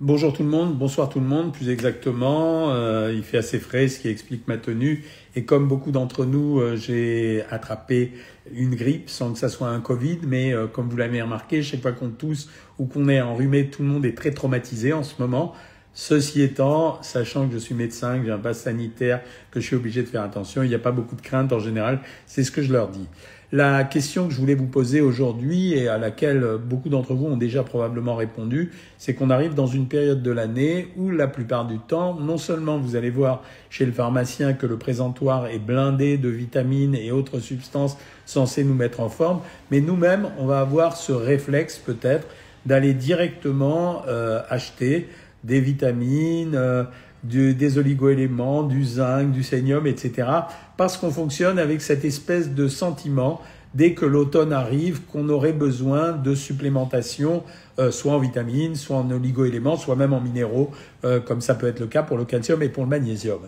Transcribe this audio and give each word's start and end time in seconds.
Bonjour 0.00 0.32
tout 0.32 0.44
le 0.44 0.48
monde, 0.48 0.78
bonsoir 0.78 1.08
tout 1.08 1.18
le 1.18 1.26
monde, 1.26 1.52
plus 1.52 1.70
exactement. 1.70 2.70
Euh, 2.70 3.12
il 3.12 3.24
fait 3.24 3.38
assez 3.38 3.58
frais, 3.58 3.88
ce 3.88 3.98
qui 3.98 4.06
explique 4.06 4.46
ma 4.46 4.56
tenue. 4.56 5.04
Et 5.34 5.44
comme 5.44 5.66
beaucoup 5.66 5.90
d'entre 5.90 6.24
nous, 6.24 6.60
euh, 6.60 6.76
j'ai 6.76 7.42
attrapé 7.50 8.12
une 8.52 8.76
grippe 8.76 9.10
sans 9.10 9.32
que 9.32 9.40
ça 9.40 9.48
soit 9.48 9.70
un 9.70 9.80
Covid. 9.80 10.20
Mais 10.24 10.54
euh, 10.54 10.68
comme 10.68 10.88
vous 10.88 10.96
l'avez 10.96 11.20
remarqué, 11.20 11.64
chaque 11.64 11.82
fois 11.82 11.90
qu'on 11.90 12.10
tousse 12.10 12.48
ou 12.78 12.86
qu'on 12.86 13.08
est 13.08 13.20
enrhumé, 13.20 13.70
tout 13.70 13.82
le 13.82 13.88
monde 13.88 14.06
est 14.06 14.16
très 14.16 14.30
traumatisé 14.30 14.92
en 14.92 15.02
ce 15.02 15.14
moment. 15.18 15.52
Ceci 15.94 16.42
étant, 16.42 17.02
sachant 17.02 17.48
que 17.48 17.54
je 17.54 17.58
suis 17.58 17.74
médecin, 17.74 18.20
que 18.20 18.26
j'ai 18.26 18.30
un 18.30 18.38
passe 18.38 18.60
sanitaire, 18.60 19.20
que 19.50 19.58
je 19.58 19.66
suis 19.66 19.74
obligé 19.74 20.04
de 20.04 20.06
faire 20.06 20.22
attention, 20.22 20.62
il 20.62 20.68
n'y 20.68 20.76
a 20.76 20.78
pas 20.78 20.92
beaucoup 20.92 21.16
de 21.16 21.22
crainte 21.22 21.52
en 21.52 21.58
général. 21.58 22.02
C'est 22.24 22.44
ce 22.44 22.52
que 22.52 22.62
je 22.62 22.72
leur 22.72 22.86
dis. 22.86 23.08
La 23.50 23.84
question 23.84 24.28
que 24.28 24.34
je 24.34 24.40
voulais 24.40 24.54
vous 24.54 24.66
poser 24.66 25.00
aujourd'hui 25.00 25.72
et 25.72 25.88
à 25.88 25.96
laquelle 25.96 26.44
beaucoup 26.62 26.90
d'entre 26.90 27.14
vous 27.14 27.28
ont 27.28 27.38
déjà 27.38 27.62
probablement 27.62 28.14
répondu, 28.14 28.72
c'est 28.98 29.14
qu'on 29.14 29.30
arrive 29.30 29.54
dans 29.54 29.66
une 29.66 29.86
période 29.86 30.22
de 30.22 30.30
l'année 30.30 30.88
où 30.98 31.08
la 31.08 31.28
plupart 31.28 31.66
du 31.66 31.78
temps, 31.78 32.12
non 32.20 32.36
seulement 32.36 32.76
vous 32.76 32.94
allez 32.94 33.08
voir 33.08 33.42
chez 33.70 33.86
le 33.86 33.92
pharmacien 33.92 34.52
que 34.52 34.66
le 34.66 34.76
présentoir 34.76 35.46
est 35.46 35.60
blindé 35.60 36.18
de 36.18 36.28
vitamines 36.28 36.94
et 36.94 37.10
autres 37.10 37.38
substances 37.38 37.96
censées 38.26 38.64
nous 38.64 38.74
mettre 38.74 39.00
en 39.00 39.08
forme, 39.08 39.40
mais 39.70 39.80
nous-mêmes, 39.80 40.28
on 40.38 40.44
va 40.44 40.60
avoir 40.60 40.98
ce 40.98 41.12
réflexe 41.12 41.78
peut-être 41.78 42.26
d'aller 42.66 42.92
directement 42.92 44.02
euh, 44.08 44.42
acheter 44.50 45.08
des 45.44 45.60
vitamines, 45.60 46.54
euh, 46.54 46.84
du, 47.24 47.54
des 47.54 47.78
oligoéléments, 47.78 48.62
du 48.62 48.84
zinc, 48.84 49.32
du 49.32 49.42
sénium, 49.42 49.86
etc. 49.86 50.28
Parce 50.76 50.96
qu'on 50.96 51.10
fonctionne 51.10 51.58
avec 51.58 51.80
cette 51.80 52.04
espèce 52.04 52.50
de 52.50 52.68
sentiment 52.68 53.40
dès 53.74 53.92
que 53.92 54.04
l'automne 54.04 54.52
arrive 54.52 55.02
qu'on 55.02 55.28
aurait 55.28 55.52
besoin 55.52 56.12
de 56.12 56.34
supplémentation, 56.34 57.42
euh, 57.78 57.90
soit 57.90 58.12
en 58.12 58.18
vitamines, 58.18 58.74
soit 58.74 58.96
en 58.96 59.10
oligoéléments, 59.10 59.76
soit 59.76 59.96
même 59.96 60.12
en 60.12 60.20
minéraux, 60.20 60.70
euh, 61.04 61.20
comme 61.20 61.40
ça 61.40 61.54
peut 61.54 61.66
être 61.66 61.80
le 61.80 61.86
cas 61.86 62.02
pour 62.02 62.16
le 62.16 62.24
calcium 62.24 62.62
et 62.62 62.68
pour 62.68 62.84
le 62.84 62.88
magnésium. 62.88 63.40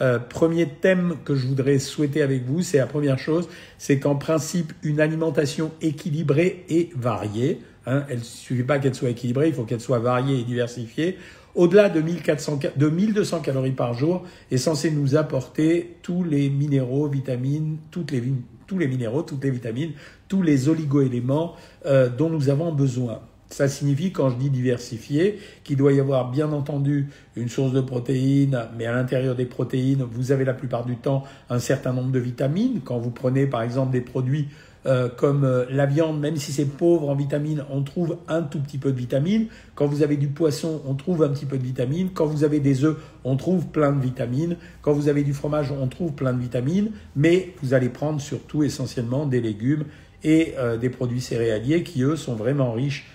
Euh, 0.00 0.18
premier 0.18 0.68
thème 0.68 1.16
que 1.24 1.34
je 1.34 1.46
voudrais 1.46 1.78
souhaiter 1.78 2.22
avec 2.22 2.44
vous, 2.46 2.62
c'est 2.62 2.78
la 2.78 2.86
première 2.86 3.18
chose, 3.18 3.48
c'est 3.78 3.98
qu'en 3.98 4.16
principe, 4.16 4.72
une 4.82 5.00
alimentation 5.00 5.70
équilibrée 5.80 6.64
et 6.68 6.90
variée, 6.96 7.60
hein, 7.86 8.04
elle 8.08 8.18
ne 8.18 8.24
suffit 8.24 8.64
pas 8.64 8.78
qu'elle 8.78 8.94
soit 8.94 9.10
équilibrée, 9.10 9.48
il 9.48 9.54
faut 9.54 9.64
qu'elle 9.64 9.80
soit 9.80 10.00
variée 10.00 10.40
et 10.40 10.44
diversifiée, 10.44 11.18
au-delà 11.54 11.88
de, 11.88 12.00
1400, 12.00 12.60
de 12.76 12.88
1200 12.88 13.40
calories 13.40 13.72
par 13.72 13.94
jour, 13.94 14.24
est 14.50 14.56
censé 14.56 14.90
nous 14.90 15.16
apporter 15.16 15.96
tous 16.02 16.24
les 16.24 16.48
minéraux, 16.50 17.08
vitamines, 17.08 17.78
toutes 17.90 18.10
les, 18.10 18.22
tous 18.66 18.78
les 18.78 18.88
minéraux, 18.88 19.22
toutes 19.22 19.44
les 19.44 19.50
vitamines, 19.50 19.92
tous 20.28 20.42
les 20.42 20.68
oligoéléments 20.68 21.54
euh, 21.86 22.08
dont 22.08 22.30
nous 22.30 22.48
avons 22.48 22.72
besoin. 22.72 23.20
Ça 23.52 23.68
signifie, 23.68 24.12
quand 24.12 24.30
je 24.30 24.36
dis 24.36 24.48
diversifié, 24.48 25.38
qu'il 25.62 25.76
doit 25.76 25.92
y 25.92 26.00
avoir 26.00 26.30
bien 26.30 26.50
entendu 26.52 27.08
une 27.36 27.50
source 27.50 27.72
de 27.72 27.82
protéines, 27.82 28.58
mais 28.78 28.86
à 28.86 28.92
l'intérieur 28.92 29.34
des 29.34 29.44
protéines, 29.44 30.04
vous 30.10 30.32
avez 30.32 30.46
la 30.46 30.54
plupart 30.54 30.86
du 30.86 30.96
temps 30.96 31.24
un 31.50 31.58
certain 31.58 31.92
nombre 31.92 32.12
de 32.12 32.18
vitamines. 32.18 32.80
Quand 32.82 32.98
vous 32.98 33.10
prenez 33.10 33.46
par 33.46 33.60
exemple 33.60 33.92
des 33.92 34.00
produits 34.00 34.48
euh, 34.84 35.08
comme 35.08 35.44
euh, 35.44 35.64
la 35.70 35.86
viande, 35.86 36.18
même 36.18 36.36
si 36.36 36.50
c'est 36.50 36.64
pauvre 36.64 37.08
en 37.08 37.14
vitamines, 37.14 37.64
on 37.70 37.82
trouve 37.82 38.18
un 38.26 38.42
tout 38.42 38.58
petit 38.58 38.78
peu 38.78 38.90
de 38.90 38.98
vitamines. 38.98 39.46
Quand 39.76 39.86
vous 39.86 40.02
avez 40.02 40.16
du 40.16 40.26
poisson, 40.26 40.82
on 40.86 40.94
trouve 40.94 41.22
un 41.22 41.28
petit 41.28 41.46
peu 41.46 41.56
de 41.56 41.62
vitamines. 41.62 42.10
Quand 42.12 42.26
vous 42.26 42.42
avez 42.42 42.58
des 42.58 42.84
œufs, 42.84 42.96
on 43.22 43.36
trouve 43.36 43.68
plein 43.68 43.92
de 43.92 44.00
vitamines. 44.00 44.56
Quand 44.80 44.92
vous 44.92 45.08
avez 45.08 45.22
du 45.22 45.34
fromage, 45.34 45.70
on 45.70 45.86
trouve 45.86 46.12
plein 46.12 46.32
de 46.32 46.40
vitamines. 46.40 46.90
Mais 47.14 47.54
vous 47.62 47.74
allez 47.74 47.90
prendre 47.90 48.20
surtout 48.20 48.64
essentiellement 48.64 49.24
des 49.26 49.40
légumes 49.40 49.84
et 50.24 50.54
euh, 50.58 50.76
des 50.76 50.90
produits 50.90 51.20
céréaliers 51.20 51.84
qui, 51.84 52.02
eux, 52.02 52.16
sont 52.16 52.34
vraiment 52.34 52.72
riches 52.72 53.06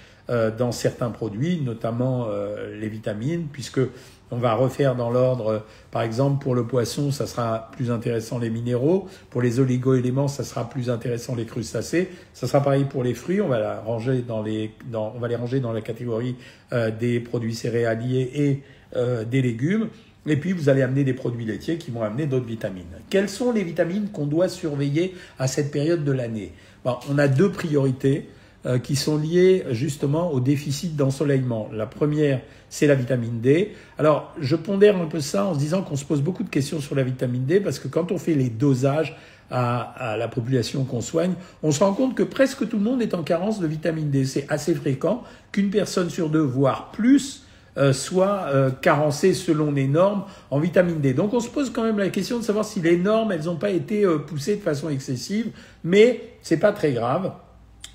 dans 0.58 0.74
certains 0.74 1.10
produits, 1.10 1.62
notamment 1.62 2.28
les 2.78 2.90
vitamines, 2.90 3.48
puisque 3.50 3.80
on 4.30 4.38
va 4.38 4.56
refaire 4.56 4.96
dans 4.96 5.10
l'ordre, 5.10 5.64
par 5.90 6.02
exemple, 6.02 6.44
pour 6.44 6.54
le 6.54 6.66
poisson, 6.66 7.12
ça 7.12 7.28
sera 7.28 7.72
plus 7.72 7.92
intéressant 7.92 8.40
les 8.40 8.50
minéraux. 8.50 9.08
Pour 9.30 9.42
les 9.42 9.60
oligo-éléments, 9.60 10.28
ça 10.28 10.44
sera 10.44 10.70
plus 10.70 10.90
intéressant 10.90 11.34
les 11.36 11.46
crustacés. 11.46 12.10
Ça 12.34 12.46
sera 12.46 12.62
pareil 12.62 12.84
pour 12.84 13.04
les 13.04 13.14
fruits. 13.14 13.40
On 13.40 13.48
va, 13.48 13.60
la 13.60 13.80
ranger 13.80 14.24
dans 14.28 14.42
les, 14.42 14.72
dans, 14.92 15.12
ranger 15.12 15.62
dans 15.62 15.72
la 15.72 15.82
catégorie 15.82 16.36
euh, 16.74 16.92
des 16.92 17.22
produits 17.22 17.56
céréaliers 17.56 18.32
et 18.36 18.64
euh, 18.98 19.24
des 19.24 19.42
légumes. 19.42 19.88
Et 20.26 20.36
puis, 20.36 20.52
vous 20.52 20.68
allez 20.68 20.82
amener 20.82 21.06
des 21.06 21.14
produits 21.14 21.46
laitiers 21.46 21.78
qui 21.78 21.90
vont 21.90 22.04
amener 22.04 22.26
d'autres 22.26 22.46
vitamines. 22.46 22.84
Quelles 23.10 23.30
sont 23.30 23.54
les 23.54 23.64
vitamines 23.64 24.10
qu'on 24.10 24.26
doit 24.26 24.50
surveiller 24.50 25.16
à 25.40 25.48
cette 25.48 25.72
période 25.72 26.04
de 26.04 26.12
l'année? 26.12 26.52
Bon, 26.84 26.98
On 27.10 27.18
a 27.18 27.30
deux 27.30 27.50
priorités. 27.50 28.28
Euh, 28.66 28.80
qui 28.80 28.96
sont 28.96 29.20
liées 29.20 29.64
justement 29.70 30.32
au 30.32 30.40
déficit 30.40 30.96
d'ensoleillement. 30.96 31.70
La 31.72 31.86
première, 31.86 32.42
c'est 32.70 32.88
la 32.88 32.96
vitamine 32.96 33.40
D. 33.40 33.74
Alors, 34.00 34.34
je 34.40 34.56
pondère 34.56 34.98
un 34.98 35.06
peu 35.06 35.22
ça 35.22 35.46
en 35.46 35.54
se 35.54 35.60
disant 35.60 35.84
qu'on 35.84 35.96
se 35.96 36.04
pose 36.04 36.24
beaucoup 36.24 36.42
de 36.42 36.50
questions 36.50 36.82
sur 36.82 36.96
la 36.96 37.04
vitamine 37.04 37.46
D 37.46 37.60
parce 37.60 37.78
que 37.78 37.88
quand 37.88 38.12
on 38.12 38.18
fait 38.18 38.34
les 38.34 38.50
dosages 38.50 39.16
à, 39.52 40.16
la 40.18 40.28
population 40.28 40.86
qu'on 40.86 41.02
soigne, 41.02 41.34
on 41.62 41.72
se 41.72 41.84
rend 41.84 41.94
compte 41.94 42.16
que 42.16 42.24
presque 42.24 42.68
tout 42.68 42.78
le 42.78 42.84
monde 42.84 43.02
est 43.04 43.14
en 43.14 43.22
carence 43.22 43.60
de 43.60 43.68
vitamine 43.68 44.10
D. 44.10 44.26
C'est 44.26 44.48
assez 44.50 44.74
fréquent 44.74 45.24
qu'une 45.52 45.70
personne 45.70 46.10
sur 46.10 46.30
deux, 46.30 46.42
voire 46.42 46.90
plus, 46.92 47.44
euh, 47.78 47.94
soit 47.94 48.48
euh, 48.48 48.72
carencée 48.72 49.36
selon 49.36 49.72
les 49.72 49.88
normes 49.88 50.24
en 50.50 50.60
vitamine 50.60 51.00
D. 51.00 51.14
Donc 51.14 51.36
on 51.36 51.40
se 51.40 51.50
pose 51.50 51.70
quand 51.70 51.84
même 51.84 52.00
la 52.00 52.10
question 52.10 52.40
de 52.40 52.44
savoir 52.44 52.66
si 52.66 52.82
les 52.82 52.98
normes, 52.98 53.32
elles 53.32 53.46
n'ont 53.46 53.56
pas 53.56 53.70
été 53.70 54.04
poussées 54.26 54.56
de 54.56 54.62
façon 54.62 54.90
excessive, 54.90 55.52
mais 55.84 56.38
c'est 56.42 56.58
pas 56.58 56.72
très 56.72 56.92
grave. 56.92 57.32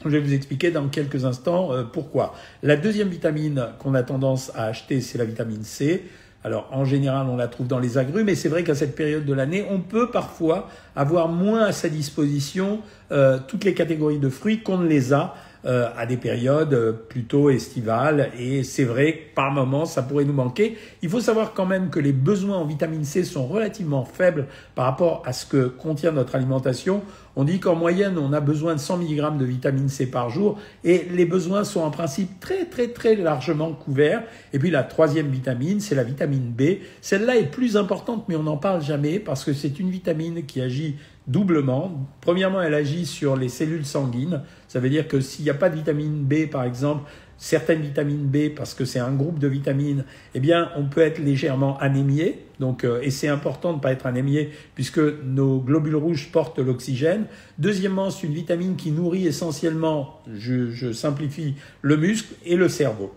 Je 0.04 0.10
vais 0.10 0.20
vous 0.20 0.34
expliquer 0.34 0.70
dans 0.70 0.88
quelques 0.88 1.24
instants 1.24 1.72
euh, 1.72 1.84
pourquoi. 1.84 2.34
La 2.62 2.76
deuxième 2.76 3.08
vitamine 3.08 3.66
qu'on 3.78 3.94
a 3.94 4.02
tendance 4.02 4.50
à 4.54 4.64
acheter, 4.64 5.00
c'est 5.00 5.18
la 5.18 5.24
vitamine 5.24 5.62
C. 5.62 6.04
Alors 6.44 6.68
en 6.72 6.84
général, 6.84 7.28
on 7.28 7.36
la 7.36 7.46
trouve 7.46 7.68
dans 7.68 7.78
les 7.78 7.98
agrumes, 7.98 8.26
mais 8.26 8.34
c'est 8.34 8.48
vrai 8.48 8.64
qu'à 8.64 8.74
cette 8.74 8.96
période 8.96 9.24
de 9.24 9.32
l'année, 9.32 9.64
on 9.70 9.80
peut 9.80 10.10
parfois 10.10 10.68
avoir 10.96 11.28
moins 11.28 11.66
à 11.66 11.72
sa 11.72 11.88
disposition 11.88 12.80
euh, 13.12 13.38
toutes 13.46 13.64
les 13.64 13.74
catégories 13.74 14.18
de 14.18 14.28
fruits 14.28 14.62
qu'on 14.62 14.78
ne 14.78 14.88
les 14.88 15.12
a 15.12 15.34
euh, 15.64 15.88
à 15.96 16.06
des 16.06 16.16
périodes 16.16 16.74
euh, 16.74 16.92
plutôt 16.92 17.48
estivales. 17.48 18.30
Et 18.36 18.64
c'est 18.64 18.82
vrai 18.82 19.12
que 19.12 19.34
par 19.36 19.52
moments, 19.52 19.84
ça 19.84 20.02
pourrait 20.02 20.24
nous 20.24 20.32
manquer. 20.32 20.76
Il 21.02 21.08
faut 21.08 21.20
savoir 21.20 21.54
quand 21.54 21.66
même 21.66 21.88
que 21.88 22.00
les 22.00 22.12
besoins 22.12 22.56
en 22.56 22.64
vitamine 22.64 23.04
C 23.04 23.22
sont 23.22 23.46
relativement 23.46 24.04
faibles 24.04 24.46
par 24.74 24.86
rapport 24.86 25.22
à 25.24 25.32
ce 25.32 25.46
que 25.46 25.66
contient 25.66 26.10
notre 26.10 26.34
alimentation. 26.34 27.02
On 27.36 27.44
dit 27.44 27.60
qu'en 27.60 27.76
moyenne, 27.76 28.18
on 28.18 28.32
a 28.32 28.40
besoin 28.40 28.74
de 28.74 28.80
100 28.80 28.98
mg 28.98 29.38
de 29.38 29.44
vitamine 29.44 29.88
C 29.88 30.06
par 30.06 30.30
jour 30.30 30.58
et 30.84 31.06
les 31.10 31.24
besoins 31.24 31.64
sont 31.64 31.80
en 31.80 31.90
principe 31.90 32.40
très 32.40 32.66
très 32.66 32.88
très 32.88 33.14
largement 33.14 33.72
couverts. 33.72 34.24
Et 34.52 34.58
puis 34.58 34.70
la 34.70 34.82
troisième 34.82 35.28
vitamine, 35.28 35.80
c'est 35.80 35.94
la 35.94 36.04
vitamine 36.04 36.52
B. 36.52 36.78
Celle-là 37.00 37.36
est 37.36 37.50
plus 37.50 37.76
importante 37.76 38.24
mais 38.28 38.36
on 38.36 38.42
n'en 38.42 38.56
parle 38.56 38.82
jamais 38.82 39.18
parce 39.18 39.44
que 39.44 39.52
c'est 39.52 39.78
une 39.78 39.90
vitamine 39.90 40.44
qui 40.44 40.60
agit 40.60 40.96
doublement. 41.26 42.08
Premièrement, 42.20 42.60
elle 42.62 42.74
agit 42.74 43.06
sur 43.06 43.36
les 43.36 43.48
cellules 43.48 43.86
sanguines. 43.86 44.42
Ça 44.72 44.80
veut 44.80 44.88
dire 44.88 45.06
que 45.06 45.20
s'il 45.20 45.44
n'y 45.44 45.50
a 45.50 45.54
pas 45.54 45.68
de 45.68 45.74
vitamine 45.74 46.24
B, 46.24 46.46
par 46.50 46.64
exemple, 46.64 47.02
certaines 47.36 47.82
vitamines 47.82 48.24
B, 48.24 48.48
parce 48.56 48.72
que 48.72 48.86
c'est 48.86 49.00
un 49.00 49.12
groupe 49.12 49.38
de 49.38 49.46
vitamines, 49.46 50.06
eh 50.34 50.40
bien, 50.40 50.70
on 50.78 50.86
peut 50.86 51.02
être 51.02 51.18
légèrement 51.18 51.76
anémié. 51.78 52.46
Donc, 52.58 52.84
euh, 52.84 53.02
et 53.02 53.10
c'est 53.10 53.28
important 53.28 53.72
de 53.72 53.76
ne 53.76 53.82
pas 53.82 53.92
être 53.92 54.06
anémié 54.06 54.48
puisque 54.74 54.96
nos 54.98 55.58
globules 55.60 55.96
rouges 55.96 56.30
portent 56.32 56.58
l'oxygène. 56.58 57.26
Deuxièmement, 57.58 58.08
c'est 58.08 58.26
une 58.26 58.32
vitamine 58.32 58.76
qui 58.76 58.92
nourrit 58.92 59.26
essentiellement, 59.26 60.22
je, 60.34 60.90
simplifie, 60.94 61.56
le 61.82 61.98
muscle 61.98 62.32
et 62.46 62.56
le 62.56 62.70
cerveau. 62.70 63.12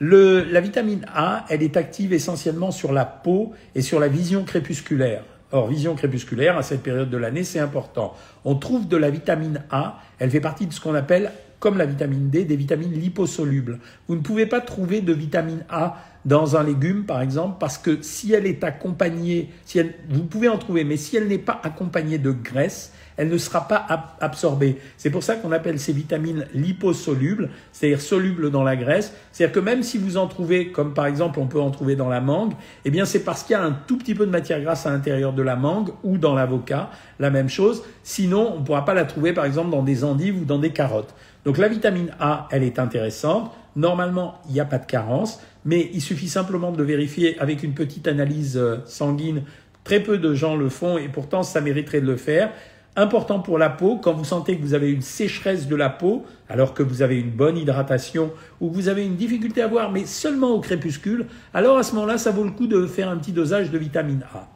La 0.00 0.60
vitamine 0.60 1.06
A, 1.14 1.46
elle 1.48 1.62
est 1.62 1.78
active 1.78 2.12
essentiellement 2.12 2.72
sur 2.72 2.92
la 2.92 3.06
peau 3.06 3.54
et 3.74 3.80
sur 3.80 4.00
la 4.00 4.08
vision 4.08 4.44
crépusculaire. 4.44 5.24
Or, 5.54 5.68
vision 5.68 5.94
crépusculaire, 5.94 6.58
à 6.58 6.64
cette 6.64 6.82
période 6.82 7.10
de 7.10 7.16
l'année, 7.16 7.44
c'est 7.44 7.60
important. 7.60 8.14
On 8.44 8.56
trouve 8.56 8.88
de 8.88 8.96
la 8.96 9.08
vitamine 9.08 9.62
A, 9.70 10.00
elle 10.18 10.28
fait 10.28 10.40
partie 10.40 10.66
de 10.66 10.72
ce 10.72 10.80
qu'on 10.80 10.96
appelle, 10.96 11.30
comme 11.60 11.78
la 11.78 11.86
vitamine 11.86 12.28
D, 12.28 12.44
des 12.44 12.56
vitamines 12.56 12.92
liposolubles. 12.92 13.78
Vous 14.08 14.16
ne 14.16 14.20
pouvez 14.20 14.46
pas 14.46 14.60
trouver 14.60 15.00
de 15.00 15.12
vitamine 15.12 15.64
A 15.70 16.02
dans 16.24 16.56
un 16.56 16.64
légume, 16.64 17.04
par 17.04 17.22
exemple, 17.22 17.58
parce 17.60 17.78
que 17.78 18.02
si 18.02 18.32
elle 18.32 18.46
est 18.46 18.64
accompagnée, 18.64 19.52
si 19.64 19.78
elle, 19.78 19.94
vous 20.10 20.24
pouvez 20.24 20.48
en 20.48 20.58
trouver, 20.58 20.82
mais 20.82 20.96
si 20.96 21.16
elle 21.16 21.28
n'est 21.28 21.38
pas 21.38 21.60
accompagnée 21.62 22.18
de 22.18 22.32
graisse, 22.32 22.92
elle 23.16 23.28
ne 23.28 23.38
sera 23.38 23.68
pas 23.68 23.86
absorbée. 24.20 24.78
C'est 24.96 25.10
pour 25.10 25.22
ça 25.22 25.36
qu'on 25.36 25.52
appelle 25.52 25.78
ces 25.78 25.92
vitamines 25.92 26.46
liposolubles, 26.54 27.50
c'est-à-dire 27.72 28.00
solubles 28.00 28.50
dans 28.50 28.64
la 28.64 28.76
graisse. 28.76 29.14
C'est-à-dire 29.32 29.54
que 29.54 29.60
même 29.60 29.82
si 29.82 29.98
vous 29.98 30.16
en 30.16 30.26
trouvez, 30.26 30.68
comme 30.68 30.94
par 30.94 31.06
exemple 31.06 31.38
on 31.38 31.46
peut 31.46 31.60
en 31.60 31.70
trouver 31.70 31.96
dans 31.96 32.08
la 32.08 32.20
mangue, 32.20 32.54
eh 32.84 32.90
bien 32.90 33.04
c'est 33.04 33.20
parce 33.20 33.42
qu'il 33.42 33.52
y 33.52 33.58
a 33.58 33.62
un 33.62 33.76
tout 33.86 33.98
petit 33.98 34.14
peu 34.14 34.26
de 34.26 34.30
matière 34.30 34.60
grasse 34.60 34.86
à 34.86 34.90
l'intérieur 34.90 35.32
de 35.32 35.42
la 35.42 35.56
mangue 35.56 35.90
ou 36.02 36.18
dans 36.18 36.34
l'avocat, 36.34 36.90
la 37.20 37.30
même 37.30 37.48
chose. 37.48 37.82
Sinon, 38.02 38.54
on 38.56 38.60
ne 38.60 38.64
pourra 38.64 38.84
pas 38.84 38.94
la 38.94 39.04
trouver 39.04 39.32
par 39.32 39.44
exemple 39.44 39.70
dans 39.70 39.82
des 39.82 40.04
endives 40.04 40.40
ou 40.40 40.44
dans 40.44 40.58
des 40.58 40.70
carottes. 40.70 41.14
Donc 41.44 41.58
la 41.58 41.68
vitamine 41.68 42.10
A, 42.20 42.48
elle 42.50 42.62
est 42.62 42.78
intéressante. 42.78 43.52
Normalement, 43.76 44.40
il 44.48 44.54
n'y 44.54 44.60
a 44.60 44.64
pas 44.64 44.78
de 44.78 44.86
carence, 44.86 45.40
mais 45.64 45.90
il 45.92 46.00
suffit 46.00 46.28
simplement 46.28 46.70
de 46.70 46.82
vérifier 46.82 47.38
avec 47.40 47.62
une 47.62 47.74
petite 47.74 48.06
analyse 48.06 48.56
euh, 48.56 48.78
sanguine. 48.86 49.42
Très 49.82 50.00
peu 50.00 50.16
de 50.16 50.32
gens 50.34 50.56
le 50.56 50.68
font 50.68 50.96
et 50.96 51.08
pourtant 51.08 51.42
ça 51.42 51.60
mériterait 51.60 52.00
de 52.00 52.06
le 52.06 52.16
faire 52.16 52.50
Important 52.96 53.40
pour 53.40 53.58
la 53.58 53.70
peau, 53.70 53.98
quand 54.00 54.12
vous 54.12 54.24
sentez 54.24 54.56
que 54.56 54.62
vous 54.62 54.74
avez 54.74 54.92
une 54.92 55.02
sécheresse 55.02 55.66
de 55.66 55.74
la 55.74 55.90
peau, 55.90 56.24
alors 56.48 56.74
que 56.74 56.82
vous 56.84 57.02
avez 57.02 57.18
une 57.18 57.30
bonne 57.30 57.58
hydratation 57.58 58.30
ou 58.60 58.70
que 58.70 58.74
vous 58.74 58.88
avez 58.88 59.04
une 59.04 59.16
difficulté 59.16 59.62
à 59.62 59.66
voir, 59.66 59.90
mais 59.90 60.06
seulement 60.06 60.52
au 60.52 60.60
crépuscule, 60.60 61.26
alors 61.52 61.76
à 61.76 61.82
ce 61.82 61.94
moment-là, 61.96 62.18
ça 62.18 62.30
vaut 62.30 62.44
le 62.44 62.52
coup 62.52 62.68
de 62.68 62.86
faire 62.86 63.08
un 63.08 63.16
petit 63.16 63.32
dosage 63.32 63.72
de 63.72 63.78
vitamine 63.78 64.24
A. 64.32 64.46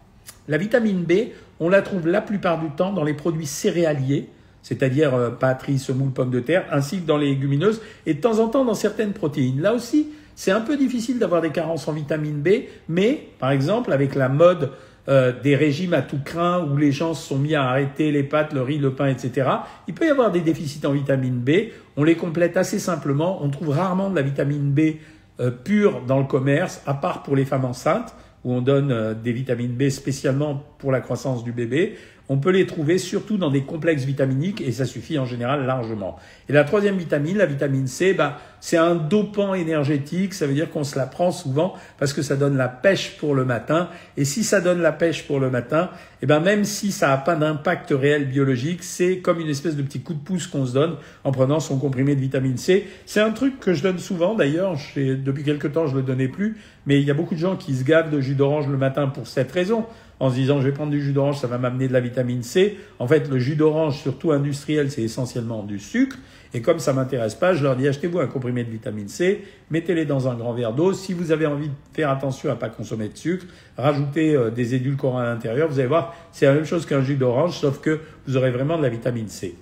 La 0.47 0.57
vitamine 0.57 1.03
B, 1.03 1.31
on 1.59 1.69
la 1.69 1.83
trouve 1.83 2.07
la 2.07 2.21
plupart 2.21 2.61
du 2.61 2.71
temps 2.71 2.93
dans 2.93 3.03
les 3.03 3.15
produits 3.15 3.47
céréaliers, 3.47 4.29
c'est-à-dire 4.63 5.15
euh, 5.15 5.31
patrie, 5.31 5.81
semoule, 5.81 6.11
pommes 6.11 6.31
de 6.31 6.41
terre, 6.41 6.65
ainsi 6.71 7.01
que 7.01 7.07
dans 7.07 7.17
les 7.17 7.31
légumineuses, 7.31 7.81
et 8.07 8.15
de 8.15 8.21
temps 8.21 8.39
en 8.39 8.47
temps 8.47 8.65
dans 8.65 8.75
certaines 8.75 9.15
protéines. 9.15 9.61
Là 9.61 9.75
aussi, 9.75 10.11
c'est 10.37 10.53
un 10.53 10.61
peu 10.61 10.77
difficile 10.77 11.19
d'avoir 11.19 11.43
des 11.43 11.51
carences 11.51 11.89
en 11.89 11.93
vitamine 11.93 12.41
B, 12.41 12.67
mais 12.89 13.31
par 13.41 13.51
exemple, 13.51 13.93
avec 13.93 14.15
la 14.15 14.29
mode 14.29 14.71
euh, 15.09 15.33
des 15.43 15.57
régimes 15.57 15.95
à 15.95 16.03
tout 16.03 16.21
craint 16.23 16.65
où 16.65 16.77
les 16.77 16.93
gens 16.93 17.15
se 17.15 17.29
sont 17.29 17.39
mis 17.39 17.55
à 17.55 17.65
arrêter 17.65 18.13
les 18.13 18.23
pâtes, 18.23 18.53
le 18.53 18.61
riz, 18.63 18.79
le 18.79 18.93
pain, 18.95 19.09
etc. 19.09 19.49
Il 19.87 19.95
peut 19.95 20.07
y 20.07 20.11
avoir 20.11 20.31
des 20.31 20.41
déficits 20.41 20.87
en 20.87 20.93
vitamine 20.93 21.39
B. 21.41 21.71
On 21.97 22.05
les 22.05 22.15
complète 22.15 22.57
assez 22.57 22.79
simplement. 22.79 23.43
On 23.43 23.49
trouve 23.49 23.71
rarement 23.71 24.11
de 24.11 24.17
la 24.17 24.23
vitamine 24.23 24.71
B 24.73 24.97
euh, 25.41 25.51
pure 25.51 26.03
dans 26.07 26.19
le 26.19 26.27
commerce, 26.27 26.83
à 26.87 26.95
part 26.95 27.23
pour 27.23 27.37
les 27.37 27.45
femmes 27.45 27.65
enceintes 27.65 28.15
où 28.45 28.53
on 28.53 28.61
donne 28.61 28.93
euh, 28.93 29.15
des 29.15 29.33
vitamines 29.33 29.73
B 29.73 29.89
spécialement 29.89 30.63
pour 30.79 30.93
la 30.93 31.01
croissance 31.01 31.45
du 31.45 31.53
bébé. 31.53 31.97
On 32.31 32.37
peut 32.37 32.51
les 32.51 32.67
trouver 32.67 32.99
surtout 32.99 33.39
dans 33.39 33.51
des 33.51 33.63
complexes 33.63 34.05
vitaminiques 34.05 34.61
et 34.61 34.71
ça 34.71 34.85
suffit 34.85 35.19
en 35.19 35.25
général 35.25 35.65
largement. 35.65 36.17
Et 36.49 36.53
la 36.53 36.65
troisième 36.65 36.99
vitamine, 36.99 37.39
la 37.39 37.47
vitamine 37.47 37.87
C, 37.87 38.13
bah, 38.13 38.39
c'est 38.61 38.77
un 38.77 38.95
dopant 38.95 39.55
énergétique. 39.55 40.35
Ça 40.35 40.47
veut 40.47 40.53
dire 40.53 40.71
qu'on 40.71 40.85
se 40.85 40.99
la 40.99 41.07
prend 41.07 41.31
souvent 41.31 41.75
parce 41.99 42.13
que 42.13 42.21
ça 42.21 42.37
donne 42.37 42.57
la 42.57 42.69
pêche 42.69 43.17
pour 43.17 43.35
le 43.35 43.47
matin. 43.47 43.89
Et 44.17 44.27
si 44.27 44.45
ça 44.45 44.61
donne 44.61 44.83
la 44.83 44.93
pêche 44.93 45.27
pour 45.27 45.41
le 45.41 45.51
matin, 45.51 45.91
eh 46.21 46.27
ben 46.27 46.41
même 46.41 46.65
si 46.65 46.93
ça 46.93 47.09
n'a 47.09 47.17
pas 47.17 47.35
d'impact 47.35 47.95
réel 47.99 48.27
biologique, 48.27 48.83
c'est 48.83 49.19
comme 49.19 49.41
une 49.41 49.49
espèce 49.49 49.77
de 49.77 49.83
petit 49.83 50.01
coup 50.01 50.15
de 50.15 50.19
pouce 50.19 50.47
qu'on 50.47 50.67
se 50.67 50.75
donne 50.75 50.97
en 51.25 51.33
prenant 51.33 51.61
son 51.61 51.79
comprimé 51.79 52.15
de 52.15 52.21
vitamine 52.21 52.59
C. 52.59 52.89
C'est 53.07 53.21
un 53.21 53.31
truc 53.31 53.59
que 53.59 53.73
je 53.73 53.83
donne 53.83 53.99
souvent 53.99 54.35
d'ailleurs. 54.35 54.77
Depuis 54.97 55.45
quelque 55.45 55.69
temps, 55.69 55.87
je 55.87 55.97
le 55.97 56.03
donnais 56.03 56.29
plus. 56.29 56.59
Mais 56.87 57.01
il 57.01 57.07
y 57.07 57.11
a 57.11 57.15
beaucoup 57.15 57.35
de 57.35 57.41
gens 57.41 57.57
qui 57.57 57.75
se 57.75 57.85
gavent 57.85 58.11
de 58.11 58.21
jus 58.21 58.35
d'orange 58.35 58.69
le 58.69 58.77
matin 58.77 59.09
pour 59.09 59.27
cette 59.27 59.53
raison 59.53 59.87
en 60.21 60.31
se 60.31 60.35
disant 60.35 60.61
je 60.61 60.67
vais 60.67 60.73
prendre 60.73 60.91
du 60.91 61.01
jus 61.01 61.13
d'orange, 61.13 61.39
ça 61.39 61.47
va 61.47 61.59
m'amener 61.59 61.89
de 61.89 61.93
la 61.93 62.01
vitamine 62.01 62.43
C. 62.43 62.77
En 62.99 63.07
fait, 63.07 63.29
le 63.29 63.39
jus 63.39 63.57
d'orange, 63.57 63.99
surtout 63.99 64.33
industriel, 64.33 64.91
c'est 64.91 65.03
essentiellement 65.03 65.63
du 65.63 65.79
sucre. 65.79 66.17
Et 66.55 66.63
comme 66.63 66.79
ça 66.79 66.93
m'intéresse 66.93 67.35
pas, 67.35 67.53
je 67.53 67.63
leur 67.63 67.77
dis 67.77 67.87
achetez-vous 67.87 68.21
un 68.21 68.27
comprimé 68.27 68.65
de 68.65 68.71
vitamine 68.71 69.09
C, 69.09 69.45
mettez-les 69.71 70.07
dans 70.07 70.29
un 70.29 70.35
grand 70.35 70.55
verre 70.55 70.73
d'eau. 70.73 70.95
Si 70.95 71.13
vous 71.13 71.31
avez 71.31 71.47
envie 71.47 71.69
de 71.69 71.75
faire 71.93 72.11
attention 72.11 72.51
à 72.51 72.57
pas 72.57 72.71
consommer 72.71 73.09
de 73.09 73.17
sucre, 73.17 73.45
rajoutez 73.77 74.35
euh, 74.35 74.51
des 74.51 74.75
édulcorants 74.75 75.19
à 75.19 75.25
l'intérieur. 75.25 75.69
Vous 75.69 75.79
allez 75.79 75.89
voir, 75.89 76.15
c'est 76.33 76.47
la 76.47 76.55
même 76.55 76.65
chose 76.65 76.87
qu'un 76.87 77.03
jus 77.03 77.17
d'orange, 77.17 77.59
sauf 77.59 77.81
que 77.81 78.01
vous 78.27 78.37
aurez 78.37 78.51
vraiment 78.51 78.79
de 78.79 78.83
la 78.83 78.89
vitamine 78.89 79.29
C. 79.29 79.57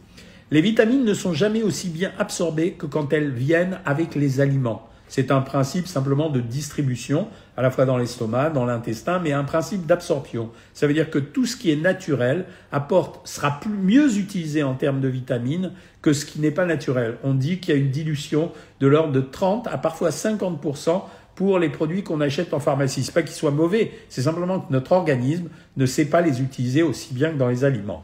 Les 0.52 0.61
vitamines 0.61 1.05
ne 1.05 1.14
sont 1.14 1.32
jamais 1.32 1.64
aussi 1.64 1.88
bien 1.88 2.12
absorbées 2.20 2.73
que 2.73 2.87
quand 2.87 3.12
elles 3.12 3.32
viennent 3.32 3.81
avec 3.85 4.14
les 4.14 4.41
aliments. 4.41 4.88
C'est 5.09 5.32
un 5.32 5.41
principe 5.41 5.88
simplement 5.88 6.31
de 6.31 6.41
distribution, 6.41 7.29
à 7.56 7.62
la 7.62 7.70
fois 7.70 7.87
dans 7.87 7.97
l'estomac, 7.97 8.50
dans 8.50 8.64
l'intestin, 8.64 9.19
mais 9.19 9.32
un 9.32 9.44
principe 9.44 9.87
d'absorption. 9.87 10.50
Ça 10.75 10.87
veut 10.87 10.94
dire 10.94 11.11
que 11.11 11.19
tout 11.19 11.47
ce 11.47 11.56
qui 11.56 11.70
est 11.70 11.76
naturel 11.76 12.44
apporte, 12.73 13.26
sera 13.26 13.61
mieux 13.82 14.19
utilisé 14.19 14.62
en 14.62 14.75
termes 14.75 15.00
de 15.00 15.08
vitamines 15.08 15.73
que 16.03 16.12
ce 16.12 16.26
qui 16.26 16.41
n'est 16.41 16.50
pas 16.50 16.67
naturel. 16.67 17.17
On 17.25 17.35
dit 17.35 17.58
qu'il 17.58 17.75
y 17.75 17.79
a 17.79 17.81
une 17.81 17.91
dilution 17.91 18.53
de 18.81 18.87
l'ordre 18.87 19.12
de 19.12 19.20
30 19.20 19.67
à 19.69 19.79
parfois 19.79 20.11
50% 20.11 21.03
pour 21.35 21.58
les 21.58 21.69
produits 21.69 22.03
qu'on 22.03 22.20
achète 22.20 22.53
en 22.55 22.61
pharmacie. 22.61 23.05
C'est 23.05 23.12
pas 23.12 23.23
qu'ils 23.23 23.32
soient 23.32 23.50
mauvais, 23.50 23.93
c'est 24.09 24.23
simplement 24.23 24.61
que 24.61 24.73
notre 24.73 24.93
organisme 24.93 25.49
ne 25.76 25.87
sait 25.87 26.06
pas 26.06 26.20
les 26.20 26.41
utiliser 26.41 26.82
aussi 26.82 27.14
bien 27.14 27.31
que 27.31 27.37
dans 27.37 27.49
les 27.49 27.64
aliments. 27.64 28.02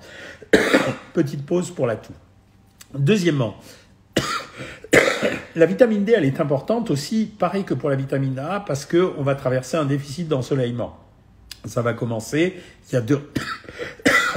Petite 1.14 1.44
pause 1.44 1.70
pour 1.70 1.87
la 1.87 1.96
toux. 1.96 2.12
Deuxièmement, 2.94 3.56
la 5.54 5.66
vitamine 5.66 6.04
D, 6.04 6.14
elle 6.16 6.25
est 6.25 6.40
importante 6.40 6.90
aussi, 6.90 7.26
pareil 7.38 7.64
que 7.64 7.75
pour 7.75 7.90
la 7.90 7.96
vitamine 7.96 8.38
A, 8.38 8.60
parce 8.60 8.87
qu'on 8.87 9.22
va 9.22 9.34
traverser 9.34 9.76
un 9.76 9.84
déficit 9.84 10.28
d'ensoleillement. 10.28 10.99
Ça 11.64 11.82
va 11.82 11.93
commencer. 11.93 12.60
Il 12.90 12.94
y 12.94 12.96
a 12.96 13.00
deux, 13.00 13.31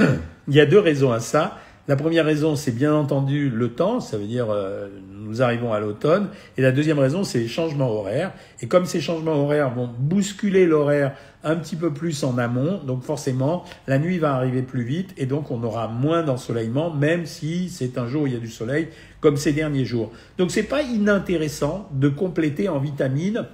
il 0.48 0.54
y 0.54 0.60
a 0.60 0.66
deux 0.66 0.78
raisons 0.78 1.12
à 1.12 1.20
ça. 1.20 1.58
La 1.88 1.94
première 1.94 2.24
raison, 2.24 2.56
c'est 2.56 2.72
bien 2.72 2.92
entendu 2.92 3.48
le 3.48 3.68
temps, 3.68 4.00
ça 4.00 4.18
veut 4.18 4.26
dire 4.26 4.48
euh, 4.50 4.88
nous 5.26 5.42
arrivons 5.42 5.72
à 5.72 5.78
l'automne. 5.78 6.28
Et 6.56 6.62
la 6.62 6.72
deuxième 6.72 6.98
raison, 6.98 7.22
c'est 7.22 7.38
les 7.38 7.48
changements 7.48 7.90
horaires. 7.90 8.32
Et 8.60 8.66
comme 8.66 8.86
ces 8.86 9.00
changements 9.00 9.34
horaires 9.34 9.72
vont 9.72 9.88
bousculer 9.98 10.66
l'horaire 10.66 11.14
un 11.44 11.54
petit 11.54 11.76
peu 11.76 11.92
plus 11.92 12.24
en 12.24 12.38
amont, 12.38 12.80
donc 12.84 13.02
forcément, 13.02 13.64
la 13.86 13.98
nuit 13.98 14.18
va 14.18 14.34
arriver 14.34 14.62
plus 14.62 14.82
vite 14.82 15.14
et 15.16 15.26
donc 15.26 15.52
on 15.52 15.62
aura 15.62 15.86
moins 15.86 16.24
d'ensoleillement, 16.24 16.92
même 16.92 17.24
si 17.24 17.68
c'est 17.68 17.98
un 17.98 18.08
jour 18.08 18.22
où 18.22 18.26
il 18.26 18.32
y 18.32 18.36
a 18.36 18.40
du 18.40 18.50
soleil, 18.50 18.88
comme 19.20 19.36
ces 19.36 19.52
derniers 19.52 19.84
jours. 19.84 20.10
Donc 20.38 20.50
c'est 20.50 20.64
pas 20.64 20.82
inintéressant 20.82 21.88
de 21.92 22.08
compléter 22.08 22.68
en 22.68 22.78
vitamines 22.78 23.46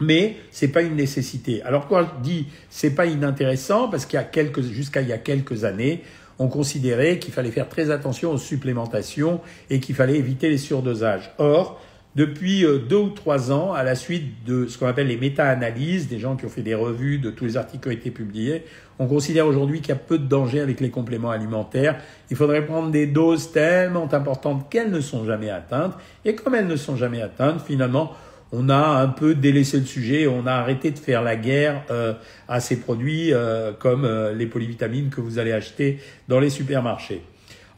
mais 0.00 0.36
c'est 0.52 0.68
pas 0.68 0.82
une 0.82 0.94
nécessité. 0.94 1.60
Alors 1.62 1.88
quoi 1.88 2.04
je 2.04 2.22
dis 2.22 2.46
c'est 2.70 2.94
pas 2.94 3.06
inintéressant 3.06 3.88
parce 3.88 4.06
qu'il 4.06 4.16
y 4.16 4.22
a 4.22 4.24
quelques 4.24 4.62
jusqu'à 4.62 5.00
il 5.00 5.08
y 5.08 5.12
a 5.12 5.18
quelques 5.18 5.64
années, 5.64 6.04
on 6.38 6.48
considérait 6.48 7.18
qu'il 7.18 7.32
fallait 7.32 7.50
faire 7.50 7.68
très 7.68 7.90
attention 7.90 8.32
aux 8.32 8.38
supplémentations 8.38 9.40
et 9.70 9.80
qu'il 9.80 9.94
fallait 9.94 10.16
éviter 10.16 10.48
les 10.48 10.58
surdosages. 10.58 11.32
Or, 11.38 11.80
depuis 12.18 12.64
euh, 12.64 12.78
deux 12.78 12.96
ou 12.96 13.10
trois 13.10 13.52
ans, 13.52 13.72
à 13.72 13.84
la 13.84 13.94
suite 13.94 14.44
de 14.44 14.66
ce 14.66 14.78
qu'on 14.78 14.86
appelle 14.86 15.06
les 15.06 15.16
méta-analyses, 15.16 16.08
des 16.08 16.18
gens 16.18 16.36
qui 16.36 16.46
ont 16.46 16.48
fait 16.48 16.62
des 16.62 16.74
revues 16.74 17.18
de 17.18 17.30
tous 17.30 17.44
les 17.44 17.56
articles 17.56 17.82
qui 17.82 17.88
ont 17.88 17.92
été 17.92 18.10
publiés, 18.10 18.64
on 18.98 19.06
considère 19.06 19.46
aujourd'hui 19.46 19.80
qu'il 19.80 19.90
y 19.90 19.92
a 19.92 19.96
peu 19.96 20.18
de 20.18 20.26
danger 20.26 20.60
avec 20.60 20.80
les 20.80 20.90
compléments 20.90 21.30
alimentaires. 21.30 22.00
Il 22.30 22.36
faudrait 22.36 22.66
prendre 22.66 22.90
des 22.90 23.06
doses 23.06 23.52
tellement 23.52 24.12
importantes 24.12 24.68
qu'elles 24.68 24.90
ne 24.90 25.00
sont 25.00 25.24
jamais 25.24 25.50
atteintes. 25.50 25.94
Et 26.24 26.34
comme 26.34 26.56
elles 26.56 26.66
ne 26.66 26.76
sont 26.76 26.96
jamais 26.96 27.22
atteintes, 27.22 27.60
finalement, 27.64 28.12
on 28.52 28.68
a 28.68 29.02
un 29.02 29.08
peu 29.08 29.34
délaissé 29.34 29.78
le 29.78 29.84
sujet, 29.84 30.26
on 30.26 30.46
a 30.46 30.52
arrêté 30.52 30.90
de 30.90 30.98
faire 30.98 31.22
la 31.22 31.36
guerre 31.36 31.84
euh, 31.90 32.14
à 32.48 32.60
ces 32.60 32.80
produits 32.80 33.32
euh, 33.32 33.72
comme 33.72 34.04
euh, 34.04 34.32
les 34.32 34.46
polyvitamines 34.46 35.10
que 35.10 35.20
vous 35.20 35.38
allez 35.38 35.52
acheter 35.52 35.98
dans 36.28 36.40
les 36.40 36.50
supermarchés. 36.50 37.22